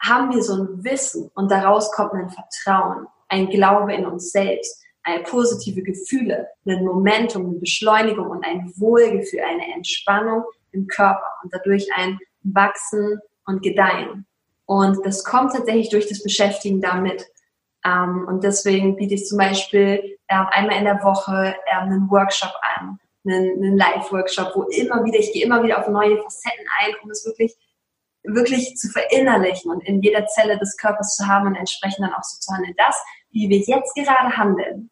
[0.00, 4.82] haben wir so ein Wissen und daraus kommt ein Vertrauen, ein Glaube in uns selbst
[5.24, 11.88] positive Gefühle, ein Momentum, eine Beschleunigung und ein Wohlgefühl, eine Entspannung im Körper und dadurch
[11.94, 14.26] ein Wachsen und Gedeihen.
[14.66, 17.26] Und das kommt tatsächlich durch das Beschäftigen damit.
[17.84, 22.52] Ähm, und deswegen biete ich zum Beispiel ähm, einmal in der Woche ähm, einen Workshop
[22.76, 27.10] an, einen Live-Workshop, wo immer wieder, ich gehe immer wieder auf neue Facetten ein, um
[27.10, 27.56] es wirklich
[28.24, 32.22] wirklich zu verinnerlichen und in jeder Zelle des Körpers zu haben und entsprechend dann auch
[32.22, 32.74] so zu handeln.
[32.76, 32.96] Das,
[33.30, 34.90] wie wir jetzt gerade handeln,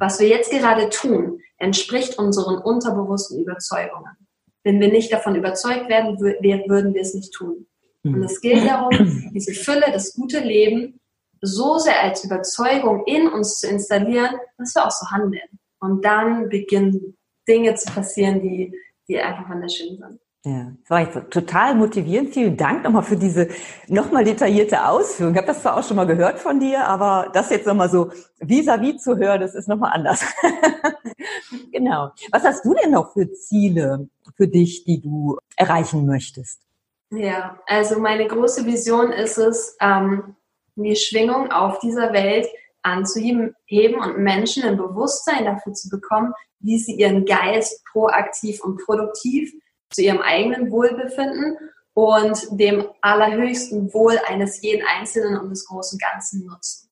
[0.00, 4.16] was wir jetzt gerade tun, entspricht unseren unterbewussten Überzeugungen.
[4.64, 7.66] Wenn wir nicht davon überzeugt werden, würden wir es nicht tun.
[8.02, 8.22] Und hm.
[8.22, 8.90] es gilt darum,
[9.34, 11.00] diese Fülle, das gute Leben
[11.42, 15.58] so sehr als Überzeugung in uns zu installieren, dass wir auch so handeln.
[15.80, 17.16] Und dann beginnen
[17.48, 18.72] Dinge zu passieren, die,
[19.08, 20.19] die einfach wunderschön sind.
[20.42, 22.32] Ja, das war jetzt total motivierend.
[22.32, 23.48] Vielen Dank nochmal für diese
[23.88, 25.34] nochmal detaillierte Ausführung.
[25.34, 28.10] Ich habe das zwar auch schon mal gehört von dir, aber das jetzt nochmal so
[28.38, 30.24] vis-à-vis -vis zu hören, das ist nochmal anders.
[31.72, 32.12] genau.
[32.32, 36.62] Was hast du denn noch für Ziele für dich, die du erreichen möchtest?
[37.10, 40.36] Ja, also meine große Vision ist es, ähm,
[40.76, 42.46] die Schwingung auf dieser Welt
[42.80, 43.54] anzuheben
[44.00, 49.52] und Menschen ein Bewusstsein dafür zu bekommen, wie sie ihren Geist proaktiv und produktiv
[49.90, 51.56] zu ihrem eigenen Wohlbefinden
[51.94, 56.90] und dem allerhöchsten Wohl eines jeden Einzelnen und des großen Ganzen nutzen.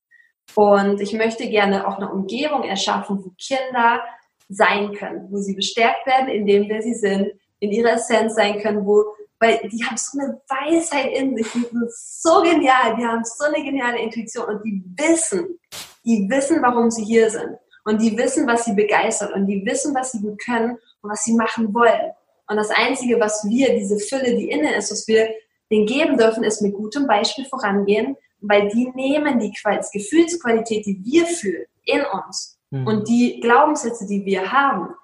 [0.55, 4.03] Und ich möchte gerne auch eine Umgebung erschaffen, wo Kinder
[4.49, 8.85] sein können, wo sie bestärkt werden, indem wir sie sind, in ihrer Essenz sein können,
[8.85, 9.05] wo,
[9.39, 13.45] weil die haben so eine Weisheit in sich, die sind so genial, die haben so
[13.45, 15.59] eine geniale Intuition und die wissen,
[16.03, 17.57] die wissen, warum sie hier sind.
[17.85, 21.23] Und die wissen, was sie begeistert und die wissen, was sie gut können und was
[21.23, 22.11] sie machen wollen.
[22.49, 25.29] Und das Einzige, was wir, diese Fülle, die innen ist, was wir
[25.71, 31.27] denen geben dürfen, ist mit gutem Beispiel vorangehen, weil die nehmen die Gefühlsqualität, die wir
[31.27, 32.87] fühlen, in uns mhm.
[32.87, 34.95] und die Glaubenssätze, die wir haben,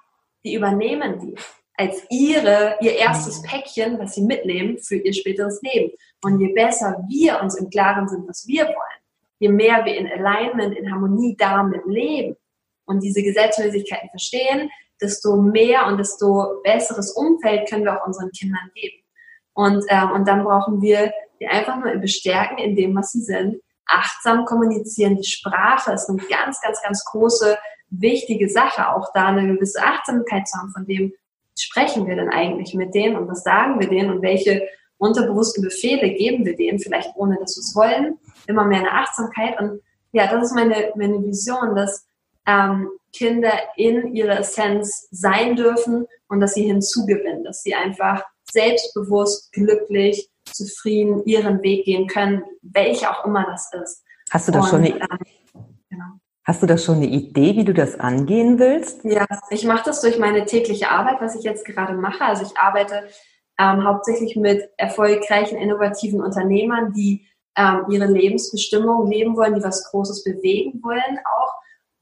[0.43, 1.36] die übernehmen die
[1.78, 3.48] als ihre, ihr erstes mhm.
[3.48, 5.91] Päckchen, was sie mitnehmen für ihr späteres Leben.
[6.24, 9.02] Und je besser wir uns im Klaren sind, was wir wollen,
[9.39, 12.38] je mehr wir in Alignment, in Harmonie damit leben
[12.86, 14.72] und diese Gesetzmäßigkeiten verstehen,
[15.02, 19.04] desto mehr und desto besseres Umfeld können wir auch unseren Kindern geben.
[19.54, 23.62] Und, ähm, und dann brauchen wir die einfach nur bestärken in dem, was sie sind,
[23.86, 25.18] achtsam kommunizieren.
[25.18, 27.58] Die Sprache ist eine ganz, ganz, ganz große,
[27.89, 31.14] wichtige Sache, auch da eine gewisse Achtsamkeit zu haben, von dem
[31.58, 34.68] sprechen wir denn eigentlich mit denen und was sagen wir denen und welche
[34.98, 38.18] unterbewussten Befehle geben wir denen, vielleicht ohne dass wir es wollen,
[38.48, 39.60] immer mehr eine Achtsamkeit.
[39.60, 39.82] Und
[40.12, 42.08] ja, das ist meine, meine Vision, dass
[42.46, 49.51] ähm, Kinder in ihrer Essenz sein dürfen und dass sie hinzugewinnen, dass sie einfach selbstbewusst,
[49.51, 54.03] glücklich, zufrieden ihren Weg gehen können, welcher auch immer das ist.
[54.32, 54.99] Hast du da schon eine,
[55.89, 56.05] genau.
[56.43, 59.03] hast du da schon eine Idee, wie du das angehen willst?
[59.03, 62.24] Ja, ich mache das durch meine tägliche Arbeit, was ich jetzt gerade mache.
[62.24, 63.07] Also ich arbeite
[63.59, 70.24] ähm, hauptsächlich mit erfolgreichen, innovativen Unternehmern, die ähm, ihre Lebensbestimmung leben wollen, die was Großes
[70.24, 71.55] bewegen wollen auch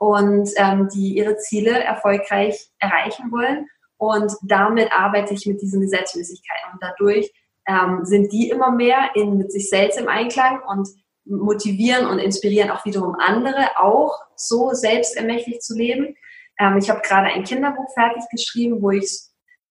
[0.03, 3.67] und ähm, die ihre Ziele erfolgreich erreichen wollen.
[3.95, 6.73] Und damit arbeite ich mit diesen Gesetzmäßigkeiten.
[6.73, 7.31] Und dadurch
[7.67, 10.89] ähm, sind die immer mehr in, mit sich selbst im Einklang und
[11.23, 16.15] motivieren und inspirieren auch wiederum andere, auch so selbstermächtig zu leben.
[16.59, 19.09] Ähm, ich habe gerade ein Kinderbuch fertig geschrieben, wo ich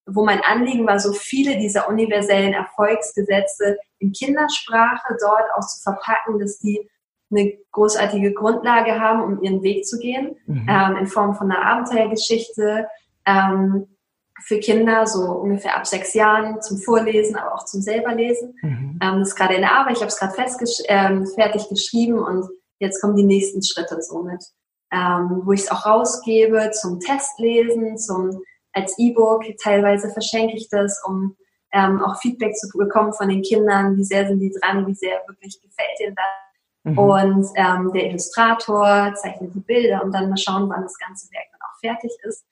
[0.07, 6.41] wo mein Anliegen war, so viele dieser universellen Erfolgsgesetze in Kindersprache dort auch zu verpacken,
[6.41, 6.91] dass die
[7.33, 10.67] eine großartige Grundlage haben, um ihren Weg zu gehen, mhm.
[10.69, 12.87] ähm, in Form von einer Abenteuergeschichte
[13.27, 13.87] ähm,
[14.45, 18.55] für Kinder, so ungefähr ab sechs Jahren zum Vorlesen, aber auch zum selberlesen.
[18.63, 18.99] Mhm.
[19.03, 20.35] Ähm, das ist gerade in der Arbeit, ich habe es gerade
[20.89, 24.45] ähm, fertig geschrieben und jetzt kommen die nächsten Schritte somit,
[24.91, 31.01] ähm, wo ich es auch rausgebe zum Testlesen, zum als E-Book, teilweise verschenke ich das,
[31.07, 31.37] um
[31.73, 35.23] ähm, auch Feedback zu bekommen von den Kindern, wie sehr sind die dran, wie sehr
[35.27, 36.25] wirklich gefällt ihnen das
[36.85, 36.99] Mhm.
[36.99, 41.47] Und ähm, der Illustrator zeichnet die Bilder und dann mal schauen, wann das ganze Werk
[41.53, 42.45] dann auch fertig ist.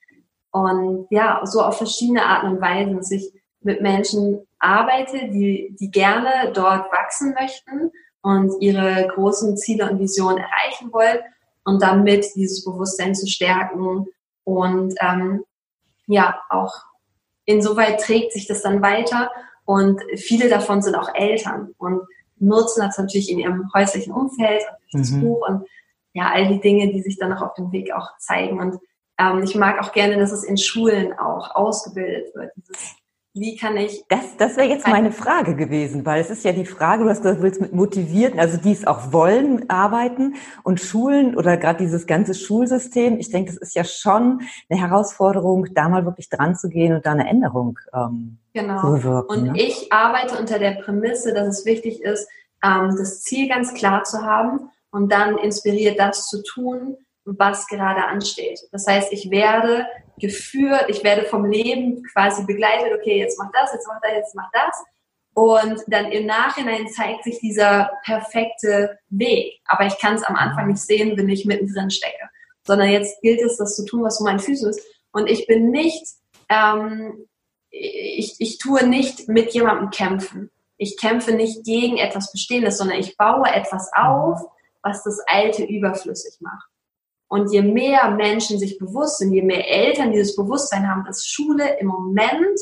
[0.51, 5.91] Und ja, so auf verschiedene Arten und Weisen, dass ich mit Menschen arbeite, die, die
[5.91, 11.19] gerne dort wachsen möchten und ihre großen Ziele und Visionen erreichen wollen
[11.63, 14.07] und damit dieses Bewusstsein zu stärken.
[14.43, 15.43] Und ähm,
[16.07, 16.73] ja, auch
[17.45, 19.31] insoweit trägt sich das dann weiter
[19.65, 21.73] und viele davon sind auch Eltern.
[21.77, 22.01] Und
[22.41, 25.21] nutzen das natürlich in ihrem häuslichen Umfeld und durch das mhm.
[25.21, 25.65] Buch und
[26.13, 28.59] ja, all die Dinge, die sich dann auch auf dem Weg auch zeigen.
[28.59, 28.79] Und
[29.17, 32.95] ähm, ich mag auch gerne, dass es in Schulen auch ausgebildet wird, dieses
[33.33, 34.03] wie kann ich.
[34.09, 37.21] Das, das wäre jetzt meine Frage gewesen, weil es ist ja die Frage, du hast
[37.21, 41.79] gesagt, du willst mit Motivierten, also die es auch wollen, arbeiten und Schulen oder gerade
[41.79, 43.19] dieses ganze Schulsystem.
[43.19, 47.05] Ich denke, das ist ja schon eine Herausforderung, da mal wirklich dran zu gehen und
[47.05, 48.81] da eine Änderung ähm, genau.
[48.81, 49.29] zu bewirken.
[49.29, 49.61] Und ne?
[49.61, 52.27] ich arbeite unter der Prämisse, dass es wichtig ist,
[52.63, 58.05] ähm, das Ziel ganz klar zu haben und dann inspiriert das zu tun, was gerade
[58.05, 58.59] ansteht.
[58.71, 59.85] Das heißt, ich werde
[60.21, 64.35] geführt, ich werde vom Leben quasi begleitet, okay, jetzt mach das, jetzt mach das, jetzt
[64.35, 64.83] mach das.
[65.33, 69.61] Und dann im Nachhinein zeigt sich dieser perfekte Weg.
[69.65, 72.29] Aber ich kann es am Anfang nicht sehen, wenn ich mittendrin stecke.
[72.65, 74.81] Sondern jetzt gilt es, das zu tun, was so mein Füße ist.
[75.11, 76.05] Und ich bin nicht,
[76.49, 77.27] ähm,
[77.69, 80.51] ich, ich tue nicht mit jemandem kämpfen.
[80.77, 84.39] Ich kämpfe nicht gegen etwas Bestehendes, sondern ich baue etwas auf,
[84.83, 86.67] was das Alte überflüssig macht.
[87.31, 91.79] Und je mehr Menschen sich bewusst sind, je mehr Eltern dieses Bewusstsein haben, dass Schule
[91.79, 92.59] im Moment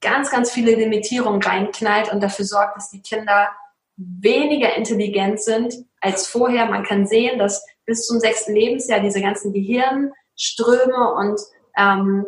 [0.00, 3.50] ganz, ganz viele Limitierungen reinknallt und dafür sorgt, dass die Kinder
[3.96, 6.66] weniger intelligent sind als vorher.
[6.66, 11.40] Man kann sehen, dass bis zum sechsten Lebensjahr diese ganzen Gehirnströme und
[11.78, 12.26] ähm,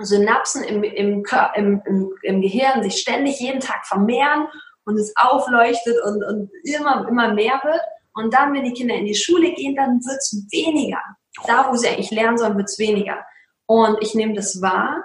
[0.00, 1.24] Synapsen im, im,
[1.56, 4.46] im, im, Gehirn sich ständig jeden Tag vermehren
[4.84, 7.82] und es aufleuchtet und, und immer, immer mehr wird.
[8.14, 11.00] Und dann, wenn die Kinder in die Schule gehen, dann wird es weniger.
[11.46, 13.24] Da, wo sie eigentlich lernen sollen, wird es weniger.
[13.66, 15.04] Und ich nehme das wahr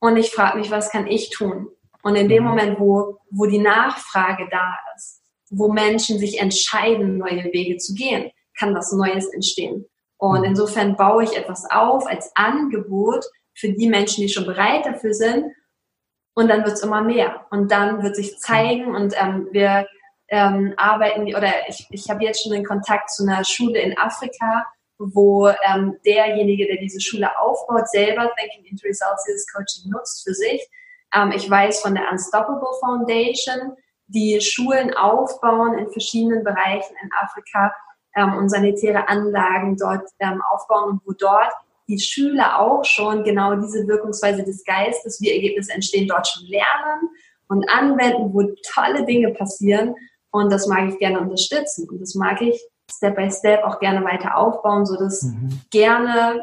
[0.00, 1.68] und ich frage mich, was kann ich tun?
[2.02, 2.50] Und in dem mhm.
[2.50, 8.30] Moment, wo, wo die Nachfrage da ist, wo Menschen sich entscheiden, neue Wege zu gehen,
[8.58, 9.86] kann was Neues entstehen.
[10.16, 10.44] Und mhm.
[10.44, 13.24] insofern baue ich etwas auf als Angebot
[13.54, 15.52] für die Menschen, die schon bereit dafür sind.
[16.34, 17.46] Und dann wird es immer mehr.
[17.50, 19.86] Und dann wird sich zeigen und ähm, wir
[20.34, 24.66] ähm, arbeiten, oder ich, ich habe jetzt schon den Kontakt zu einer Schule in Afrika,
[24.98, 30.34] wo ähm, derjenige, der diese Schule aufbaut, selber Thinking into Results dieses Coaching nutzt für
[30.34, 30.68] sich.
[31.14, 33.76] Ähm, ich weiß von der Unstoppable Foundation,
[34.08, 37.72] die Schulen aufbauen in verschiedenen Bereichen in Afrika
[38.16, 41.52] ähm, und sanitäre Anlagen dort ähm, aufbauen und wo dort
[41.86, 47.08] die Schüler auch schon genau diese Wirkungsweise des Geistes, wie Ergebnisse entstehen, dort schon lernen
[47.48, 49.94] und anwenden, wo tolle Dinge passieren.
[50.34, 51.88] Und das mag ich gerne unterstützen.
[51.88, 52.60] Und das mag ich
[52.90, 55.60] Step by Step auch gerne weiter aufbauen, so dass mhm.
[55.70, 56.42] gerne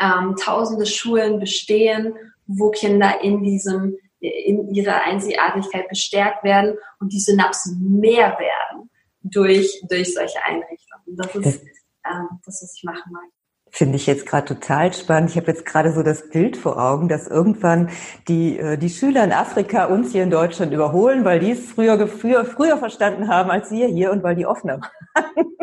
[0.00, 2.14] ähm, tausende Schulen bestehen,
[2.46, 8.90] wo Kinder in diesem in ihrer Einzigartigkeit bestärkt werden und die Synapsen mehr werden
[9.22, 11.16] durch, durch solche Einrichtungen.
[11.16, 11.62] Das ist
[12.06, 13.28] ähm, das, was ich machen mag.
[13.72, 15.30] Finde ich jetzt gerade total spannend.
[15.30, 17.88] Ich habe jetzt gerade so das Bild vor Augen, dass irgendwann
[18.26, 22.08] die, äh, die Schüler in Afrika uns hier in Deutschland überholen, weil die es früher,
[22.08, 25.46] früher, früher verstanden haben als wir hier und weil die offener waren.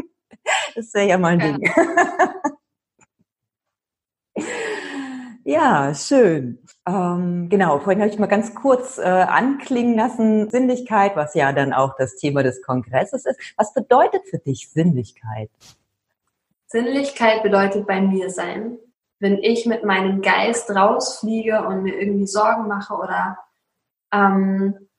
[0.75, 1.57] Das wäre ja mal ein ja.
[1.57, 1.71] Ding.
[5.49, 6.59] Ja, schön.
[6.85, 11.71] Ähm, genau, vorhin habe ich mal ganz kurz äh, anklingen lassen, Sinnlichkeit, was ja dann
[11.71, 13.39] auch das Thema des Kongresses ist.
[13.55, 15.49] Was bedeutet für dich Sinnlichkeit?
[16.67, 18.77] Sinnlichkeit bedeutet bei mir sein.
[19.19, 23.37] Wenn ich mit meinem Geist rausfliege und mir irgendwie Sorgen mache oder
[24.13, 24.89] ähm,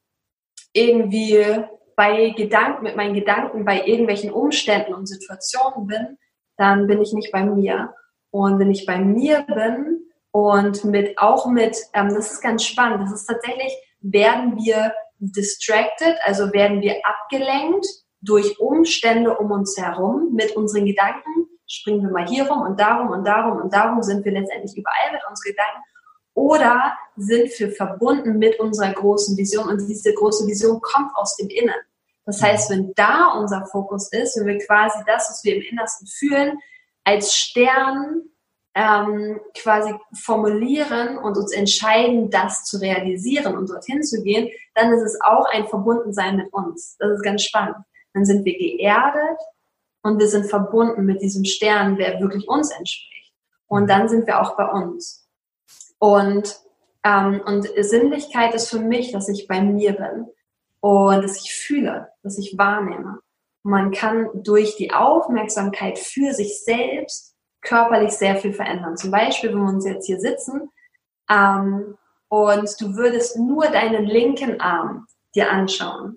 [0.73, 1.65] irgendwie
[1.95, 6.19] bei Gedanken, mit meinen Gedanken bei irgendwelchen Umständen und Situationen bin,
[6.57, 7.95] dann bin ich nicht bei mir.
[8.31, 13.03] Und wenn ich bei mir bin, und mit, auch mit, ähm, das ist ganz spannend,
[13.03, 17.87] das ist tatsächlich, werden wir distracted, also werden wir abgelenkt
[18.21, 23.11] durch Umstände um uns herum mit unseren Gedanken, springen wir mal hier rum und darum
[23.11, 25.83] und darum und darum sind wir letztendlich überall mit unseren Gedanken
[26.35, 31.49] oder sind wir verbunden mit unserer großen Vision und diese große Vision kommt aus dem
[31.49, 31.75] Innen.
[32.25, 36.07] Das heißt, wenn da unser Fokus ist, wenn wir quasi das, was wir im Innersten
[36.07, 36.59] fühlen,
[37.05, 38.23] als Stern
[38.75, 45.03] ähm, quasi formulieren und uns entscheiden, das zu realisieren und dorthin zu gehen, dann ist
[45.03, 46.97] es auch ein Verbundensein mit uns.
[46.99, 47.77] Das ist ganz spannend.
[48.13, 49.39] Dann sind wir geerdet
[50.09, 53.35] und wir sind verbunden mit diesem Stern, der wirklich uns entspricht.
[53.67, 55.29] Und dann sind wir auch bei uns.
[55.99, 56.61] Und,
[57.05, 60.27] ähm, und Sinnlichkeit ist für mich, dass ich bei mir bin
[60.81, 63.19] und dass ich fühle, dass ich wahrnehme.
[63.63, 68.97] Man kann durch die Aufmerksamkeit für sich selbst körperlich sehr viel verändern.
[68.97, 70.71] Zum Beispiel, wenn wir uns jetzt hier sitzen
[71.29, 71.99] ähm,
[72.29, 76.17] und du würdest nur deinen linken Arm dir anschauen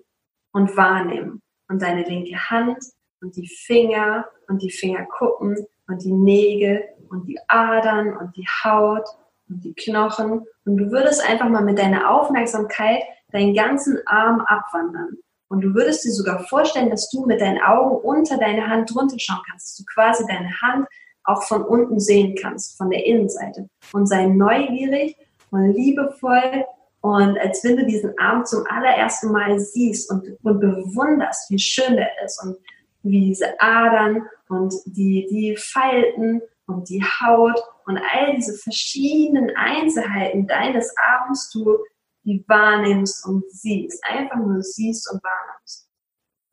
[0.52, 2.82] und wahrnehmen und deine linke Hand
[3.22, 5.56] und die Finger und die Fingerkuppen
[5.88, 9.04] und die Nägel und die Adern und die Haut
[9.48, 13.02] und die Knochen und du würdest einfach mal mit deiner Aufmerksamkeit
[13.32, 15.18] deinen ganzen Arm abwandern.
[15.48, 19.18] Und du würdest dir sogar vorstellen, dass du mit deinen Augen unter deine Hand drunter
[19.18, 20.86] schauen kannst, dass du quasi deine Hand
[21.24, 23.68] auch von unten sehen kannst, von der Innenseite.
[23.92, 25.16] Und sei neugierig
[25.50, 26.64] und liebevoll
[27.02, 31.96] und als wenn du diesen Arm zum allerersten Mal siehst und, und bewunderst, wie schön
[31.96, 32.56] der ist und
[33.02, 40.46] wie diese Adern und die, die Falten und die Haut und all diese verschiedenen Einzelheiten
[40.46, 41.78] deines Arms du
[42.24, 44.04] die wahrnimmst und siehst.
[44.04, 45.88] Einfach nur siehst und wahrnimmst.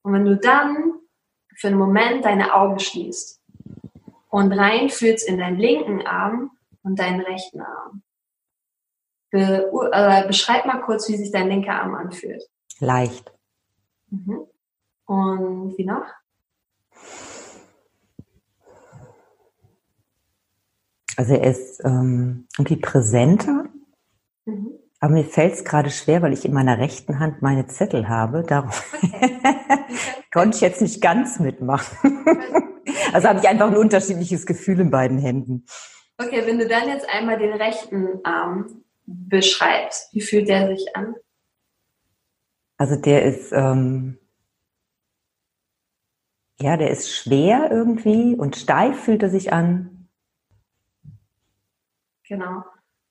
[0.01, 0.99] Und wenn du dann
[1.59, 3.41] für einen Moment deine Augen schließt
[4.29, 6.51] und reinfühlst in deinen linken Arm
[6.83, 8.01] und deinen rechten Arm.
[9.29, 12.41] Be äh, beschreib mal kurz, wie sich dein linker Arm anfühlt.
[12.79, 13.31] Leicht.
[14.09, 14.47] Mhm.
[15.05, 16.05] Und wie noch?
[21.19, 23.65] Also er ist ähm, irgendwie präsenter,
[24.45, 24.71] mhm.
[25.01, 28.43] aber mir fällt es gerade schwer, weil ich in meiner rechten Hand meine Zettel habe.
[28.43, 29.37] Darum okay.
[30.31, 31.97] konnte ich jetzt nicht ganz mitmachen.
[33.11, 35.65] Also habe ich einfach ein unterschiedliches Gefühl in beiden Händen.
[36.17, 40.13] Okay, wenn du dann jetzt einmal den rechten Arm beschreibst?
[40.13, 41.15] Wie fühlt der sich an?
[42.77, 44.19] Also der ist, ähm,
[46.59, 49.98] ja, der ist schwer irgendwie und steif fühlt er sich an.
[52.29, 52.63] Genau.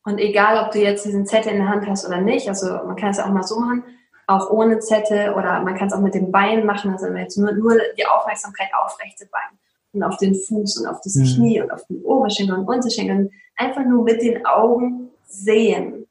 [0.05, 2.97] Und egal, ob du jetzt diesen Zettel in der Hand hast oder nicht, also man
[2.97, 3.85] kann es auch mal so machen,
[4.27, 7.53] auch ohne Zettel oder man kann es auch mit dem Bein machen, also jetzt nur,
[7.53, 9.59] nur die Aufmerksamkeit auf rechte Bein
[9.93, 11.25] und auf den Fuß und auf das mhm.
[11.25, 16.07] Knie und auf den Oberschenkel und Unterschenkel einfach nur mit den Augen sehen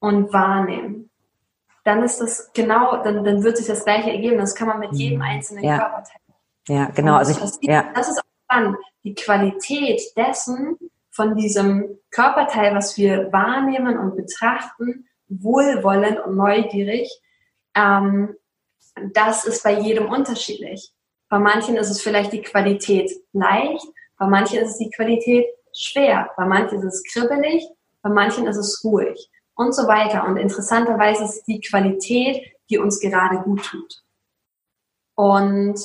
[0.00, 1.10] und wahrnehmen.
[1.84, 4.38] Dann ist das genau, dann, dann wird sich das gleiche ergeben.
[4.38, 5.24] Das kann man mit jedem mhm.
[5.24, 5.78] einzelnen ja.
[5.78, 6.20] Körperteil.
[6.68, 7.16] Ja, genau.
[7.16, 7.86] Also ich, ja.
[7.94, 8.76] das ist auch spannend.
[9.04, 10.78] Die Qualität dessen,
[11.12, 17.08] von diesem Körperteil, was wir wahrnehmen und betrachten, wohlwollend und neugierig,
[17.74, 18.34] ähm,
[19.12, 20.92] das ist bei jedem unterschiedlich.
[21.28, 23.86] Bei manchen ist es vielleicht die Qualität leicht,
[24.18, 27.66] bei manchen ist es die Qualität schwer, bei manchen ist es kribbelig,
[28.02, 30.26] bei manchen ist es ruhig und so weiter.
[30.26, 34.02] Und interessanterweise ist es die Qualität, die uns gerade gut tut.
[35.14, 35.78] Und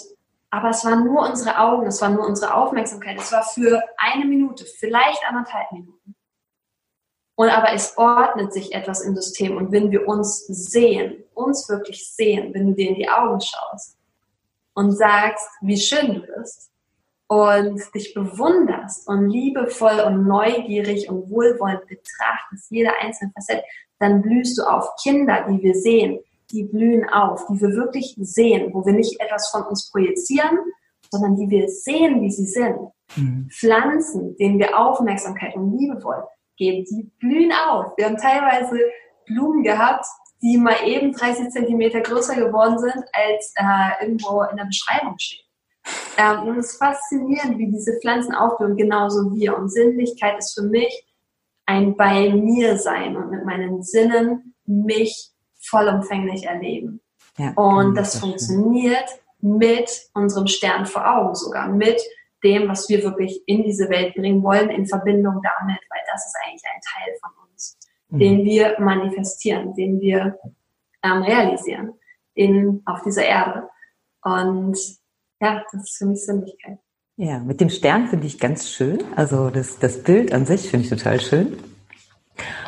[0.49, 3.19] aber es waren nur unsere Augen, es war nur unsere Aufmerksamkeit.
[3.19, 6.15] Es war für eine Minute, vielleicht anderthalb Minuten.
[7.35, 9.57] Und aber es ordnet sich etwas im System.
[9.57, 13.97] Und wenn wir uns sehen, uns wirklich sehen, wenn du dir in die Augen schaust
[14.73, 16.71] und sagst, wie schön du bist
[17.27, 23.63] und dich bewunderst und liebevoll und neugierig und wohlwollend betrachtest, jede einzelne Facette,
[23.99, 24.95] dann blühst du auf.
[25.03, 26.19] Kinder, die wir sehen,
[26.51, 30.57] die blühen auf, die wir wirklich sehen, wo wir nicht etwas von uns projizieren,
[31.11, 32.77] sondern die wir sehen, wie sie sind.
[33.15, 33.49] Mhm.
[33.51, 36.23] Pflanzen, denen wir Aufmerksamkeit und Liebe wollen,
[36.57, 37.93] geben, die blühen auf.
[37.97, 38.79] Wir haben teilweise
[39.25, 40.05] Blumen gehabt,
[40.41, 45.45] die mal eben 30 Zentimeter größer geworden sind, als äh, irgendwo in der Beschreibung steht.
[46.17, 49.57] Ähm, und es ist faszinierend, wie diese Pflanzen aufblühen, genauso wir.
[49.57, 51.05] Und Sinnlichkeit ist für mich
[51.65, 55.31] ein bei mir sein und mit meinen Sinnen mich
[55.69, 57.01] vollumfänglich erleben.
[57.37, 62.01] Ja, und das, das funktioniert mit unserem Stern vor Augen sogar, mit
[62.43, 66.35] dem, was wir wirklich in diese Welt bringen wollen, in Verbindung damit, weil das ist
[66.45, 67.77] eigentlich ein Teil von uns,
[68.09, 68.19] mhm.
[68.19, 70.37] den wir manifestieren, den wir
[71.03, 71.93] ähm, realisieren
[72.33, 73.69] in, auf dieser Erde.
[74.23, 74.77] Und
[75.39, 76.79] ja, das ist für mich Sinnlichkeit.
[77.17, 78.99] Ja, mit dem Stern finde ich ganz schön.
[79.15, 81.57] Also das, das Bild an sich finde ich total schön.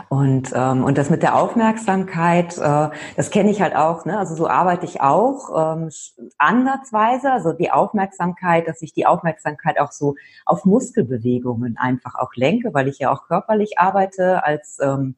[0.10, 4.06] Und, ähm, und das mit der Aufmerksamkeit, äh, das kenne ich halt auch.
[4.06, 4.18] Ne?
[4.18, 5.90] Also so arbeite ich auch ähm,
[6.38, 7.32] ansatzweise.
[7.32, 10.16] Also die Aufmerksamkeit, dass ich die Aufmerksamkeit auch so
[10.46, 15.16] auf Muskelbewegungen einfach auch lenke, weil ich ja auch körperlich arbeite, als ähm,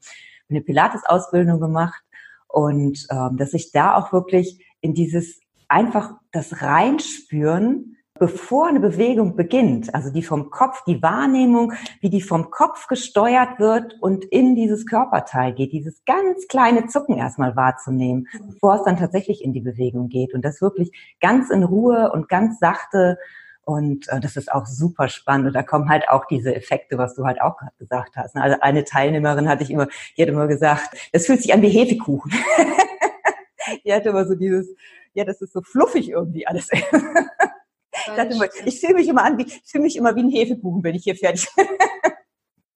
[0.49, 2.04] eine Pilates-Ausbildung gemacht.
[2.47, 5.39] Und ähm, dass ich da auch wirklich in dieses
[5.70, 12.22] einfach das Reinspüren bevor eine Bewegung beginnt, also die vom Kopf, die Wahrnehmung, wie die
[12.22, 18.28] vom Kopf gesteuert wird und in dieses Körperteil geht, dieses ganz kleine Zucken erstmal wahrzunehmen,
[18.45, 22.30] bevor es dann tatsächlich in die Bewegung geht und das wirklich ganz in Ruhe und
[22.30, 23.17] ganz sachte
[23.63, 25.47] und äh, das ist auch super spannend.
[25.47, 28.36] Und da kommen halt auch diese Effekte, was du halt auch gerade gesagt hast.
[28.36, 31.69] Also eine Teilnehmerin hatte ich immer, die hat immer gesagt, das fühlt sich an wie
[31.69, 32.32] Hefekuchen.
[33.84, 34.67] die hatte immer so dieses,
[35.13, 36.69] ja, das ist so fluffig irgendwie alles.
[38.08, 40.84] Ich, immer, ich fühle mich immer an, wie, ich fühle mich immer wie ein Hefekuchen,
[40.84, 41.68] wenn ich hier fertig bin.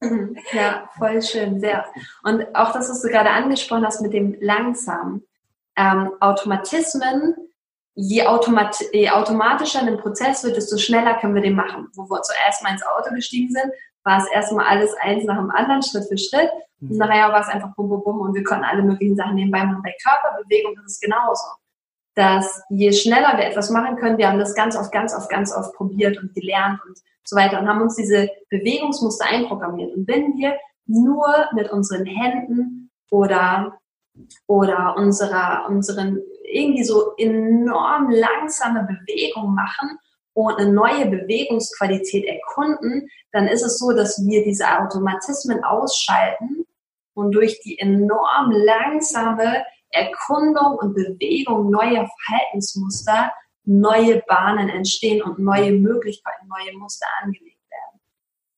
[0.02, 0.38] Mhm.
[0.52, 1.86] Ja, voll schön, sehr.
[2.24, 5.24] Und auch das, was du gerade angesprochen hast mit dem langsam.
[5.78, 7.36] Ähm, Automatismen,
[7.96, 11.88] je, automat je automatischer ein Prozess wird, desto schneller können wir den machen.
[11.96, 13.72] Wo wir zuerst mal ins Auto gestiegen sind,
[14.04, 16.50] war es erstmal alles eins nach dem anderen, Schritt für Schritt.
[16.82, 16.98] Und mhm.
[16.98, 19.82] nachher war es einfach bum, bum, bum und wir konnten alle möglichen Sachen nebenbei machen.
[19.84, 21.44] Bei Körperbewegung ist es genauso
[22.16, 25.54] dass je schneller wir etwas machen können, wir haben das ganz oft, ganz oft, ganz
[25.54, 29.96] oft probiert und gelernt und so weiter und haben uns diese Bewegungsmuster einprogrammiert.
[29.96, 33.78] Und wenn wir nur mit unseren Händen oder,
[34.48, 39.98] oder unserer, unseren irgendwie so enorm langsame Bewegungen machen
[40.34, 46.66] und eine neue Bewegungsqualität erkunden, dann ist es so, dass wir diese Automatismen ausschalten
[47.14, 53.32] und durch die enorm langsame Erkundung und Bewegung neuer Verhaltensmuster
[53.66, 58.02] neue Bahnen entstehen und neue Möglichkeiten, neue Muster angelegt werden.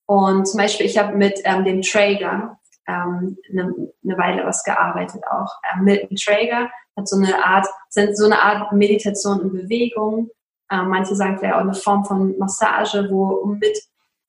[0.05, 3.73] Und zum Beispiel, ich habe mit ähm, dem Traeger ähm, eine,
[4.03, 5.53] eine Weile was gearbeitet auch.
[5.73, 10.29] Ähm, Milton Traeger hat so eine Art, sind so eine Art Meditation in Bewegung.
[10.71, 13.77] Ähm, manche sagen vielleicht auch eine Form von Massage, wo mit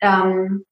[0.00, 0.64] ähm,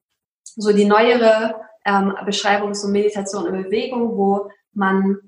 [0.44, 5.18] so die neuere ähm, Beschreibung ist so Meditation in Bewegung, wo man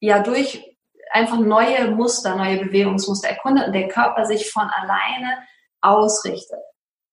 [0.00, 0.76] ja durch
[1.10, 5.38] einfach neue Muster, neue Bewegungsmuster erkundet und der Körper sich von alleine
[5.80, 6.60] ausrichtet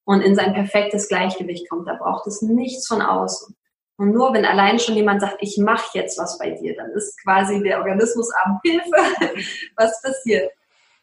[0.05, 1.87] und in sein perfektes Gleichgewicht kommt.
[1.87, 3.55] Da braucht es nichts von außen.
[3.97, 7.17] Und nur wenn allein schon jemand sagt, ich mache jetzt was bei dir, dann ist
[7.23, 8.91] quasi der Organismus am Hilfe,
[9.77, 10.51] was passiert.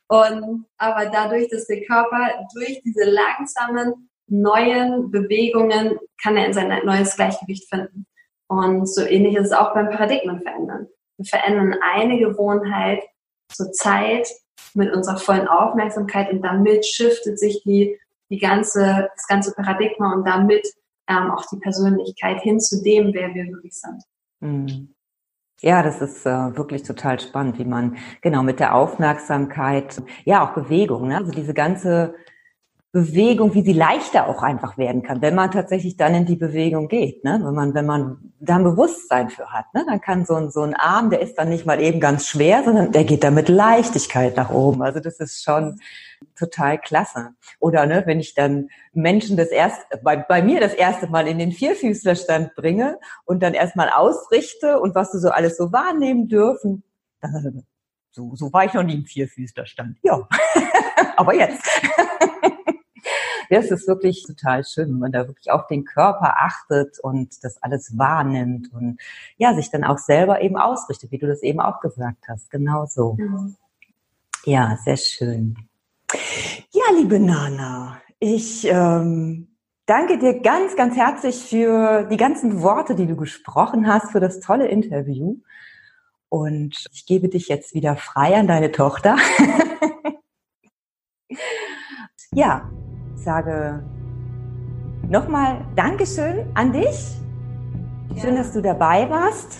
[0.08, 6.84] Und aber dadurch, dass der Körper durch diese langsamen neuen Bewegungen kann er in sein
[6.84, 8.06] neues Gleichgewicht finden.
[8.46, 10.88] Und so ähnlich ist es auch beim Paradigmen verändern.
[11.22, 13.02] Wir verändern eine Gewohnheit
[13.48, 14.28] zur Zeit
[14.74, 17.98] mit unserer vollen Aufmerksamkeit und damit shiftet sich die,
[18.30, 20.66] die ganze, das ganze Paradigma und damit
[21.08, 24.02] ähm, auch die Persönlichkeit hin zu dem, wer wir wirklich sind.
[24.40, 24.94] Mhm.
[25.60, 30.54] Ja, das ist äh, wirklich total spannend, wie man genau mit der Aufmerksamkeit, ja auch
[30.54, 31.18] Bewegung, ne?
[31.18, 32.16] also diese ganze
[32.92, 36.88] Bewegung, wie sie leichter auch einfach werden kann, wenn man tatsächlich dann in die Bewegung
[36.88, 37.40] geht, ne?
[37.42, 39.82] Wenn man, wenn man da ein Bewusstsein für hat, ne?
[39.88, 42.62] Dann kann so ein, so ein Arm, der ist dann nicht mal eben ganz schwer,
[42.64, 44.82] sondern der geht da mit Leichtigkeit nach oben.
[44.82, 45.80] Also das ist schon
[46.36, 47.30] total klasse.
[47.60, 51.38] Oder, ne, wenn ich dann Menschen das erste, bei, bei mir das erste Mal in
[51.38, 56.82] den Vierfüßlerstand bringe und dann erstmal ausrichte und was du so alles so wahrnehmen dürfen,
[57.22, 57.64] dann,
[58.10, 59.96] so, so war ich noch nie im Vierfüßlerstand.
[60.02, 60.28] Ja.
[61.16, 61.62] Aber jetzt.
[63.52, 67.62] das ist wirklich total schön, wenn man da wirklich auf den Körper achtet und das
[67.62, 68.98] alles wahrnimmt und
[69.36, 72.50] ja, sich dann auch selber eben ausrichtet, wie du das eben auch gesagt hast.
[72.50, 73.14] Genau so.
[73.18, 73.56] Mhm.
[74.44, 75.56] Ja, sehr schön.
[76.70, 79.48] Ja, liebe Nana, ich ähm,
[79.84, 84.40] danke dir ganz, ganz herzlich für die ganzen Worte, die du gesprochen hast, für das
[84.40, 85.36] tolle Interview.
[86.30, 89.16] Und ich gebe dich jetzt wieder frei an deine Tochter.
[92.32, 92.70] ja,
[93.22, 93.82] sage
[95.08, 97.16] nochmal Dankeschön an dich.
[98.20, 99.58] Schön, dass du dabei warst.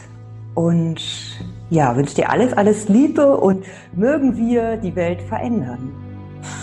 [0.55, 1.01] Und
[1.71, 5.93] ja, wünsche dir alles, alles Liebe und mögen wir die Welt verändern.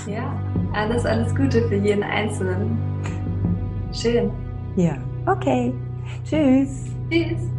[0.05, 0.33] Ja,
[0.73, 2.77] alles, alles Gute für jeden Einzelnen.
[3.91, 4.31] Schön.
[4.75, 5.73] Ja, okay.
[6.23, 6.85] Tschüss.
[7.09, 7.58] Tschüss.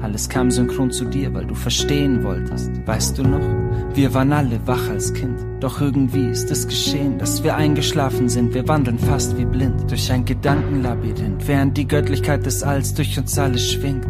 [0.00, 2.70] Alles kam synchron zu dir, weil du verstehen wolltest.
[2.86, 3.94] Weißt du noch?
[3.94, 5.40] Wir waren alle wach als Kind.
[5.60, 8.54] Doch irgendwie ist es geschehen, dass wir eingeschlafen sind.
[8.54, 13.36] Wir wandeln fast wie blind durch ein Gedankenlabyrinth, während die Göttlichkeit des Alls durch uns
[13.38, 14.06] alle schwingt.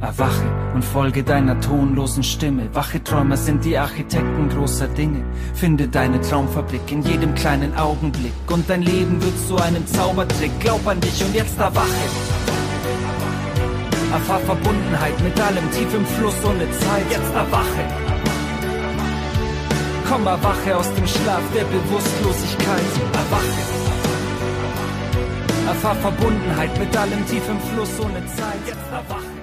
[0.00, 2.74] Erwache und folge deiner tonlosen Stimme.
[2.74, 5.24] Wache Träumer sind die Architekten großer Dinge.
[5.54, 8.32] Finde deine Traumfabrik in jedem kleinen Augenblick.
[8.50, 10.52] Und dein Leben wird zu einem Zaubertrick.
[10.60, 12.35] Glaub an dich und jetzt erwache.
[14.16, 17.04] Erfahr Verbundenheit mit allem tief im Fluss ohne Zeit.
[17.10, 17.84] Jetzt erwache.
[20.08, 22.90] Komm, erwache aus dem Schlaf der Bewusstlosigkeit.
[23.12, 23.60] Erwache.
[25.66, 28.62] Erfahr Verbundenheit mit allem tief im Fluss ohne Zeit.
[28.66, 29.35] Jetzt erwache.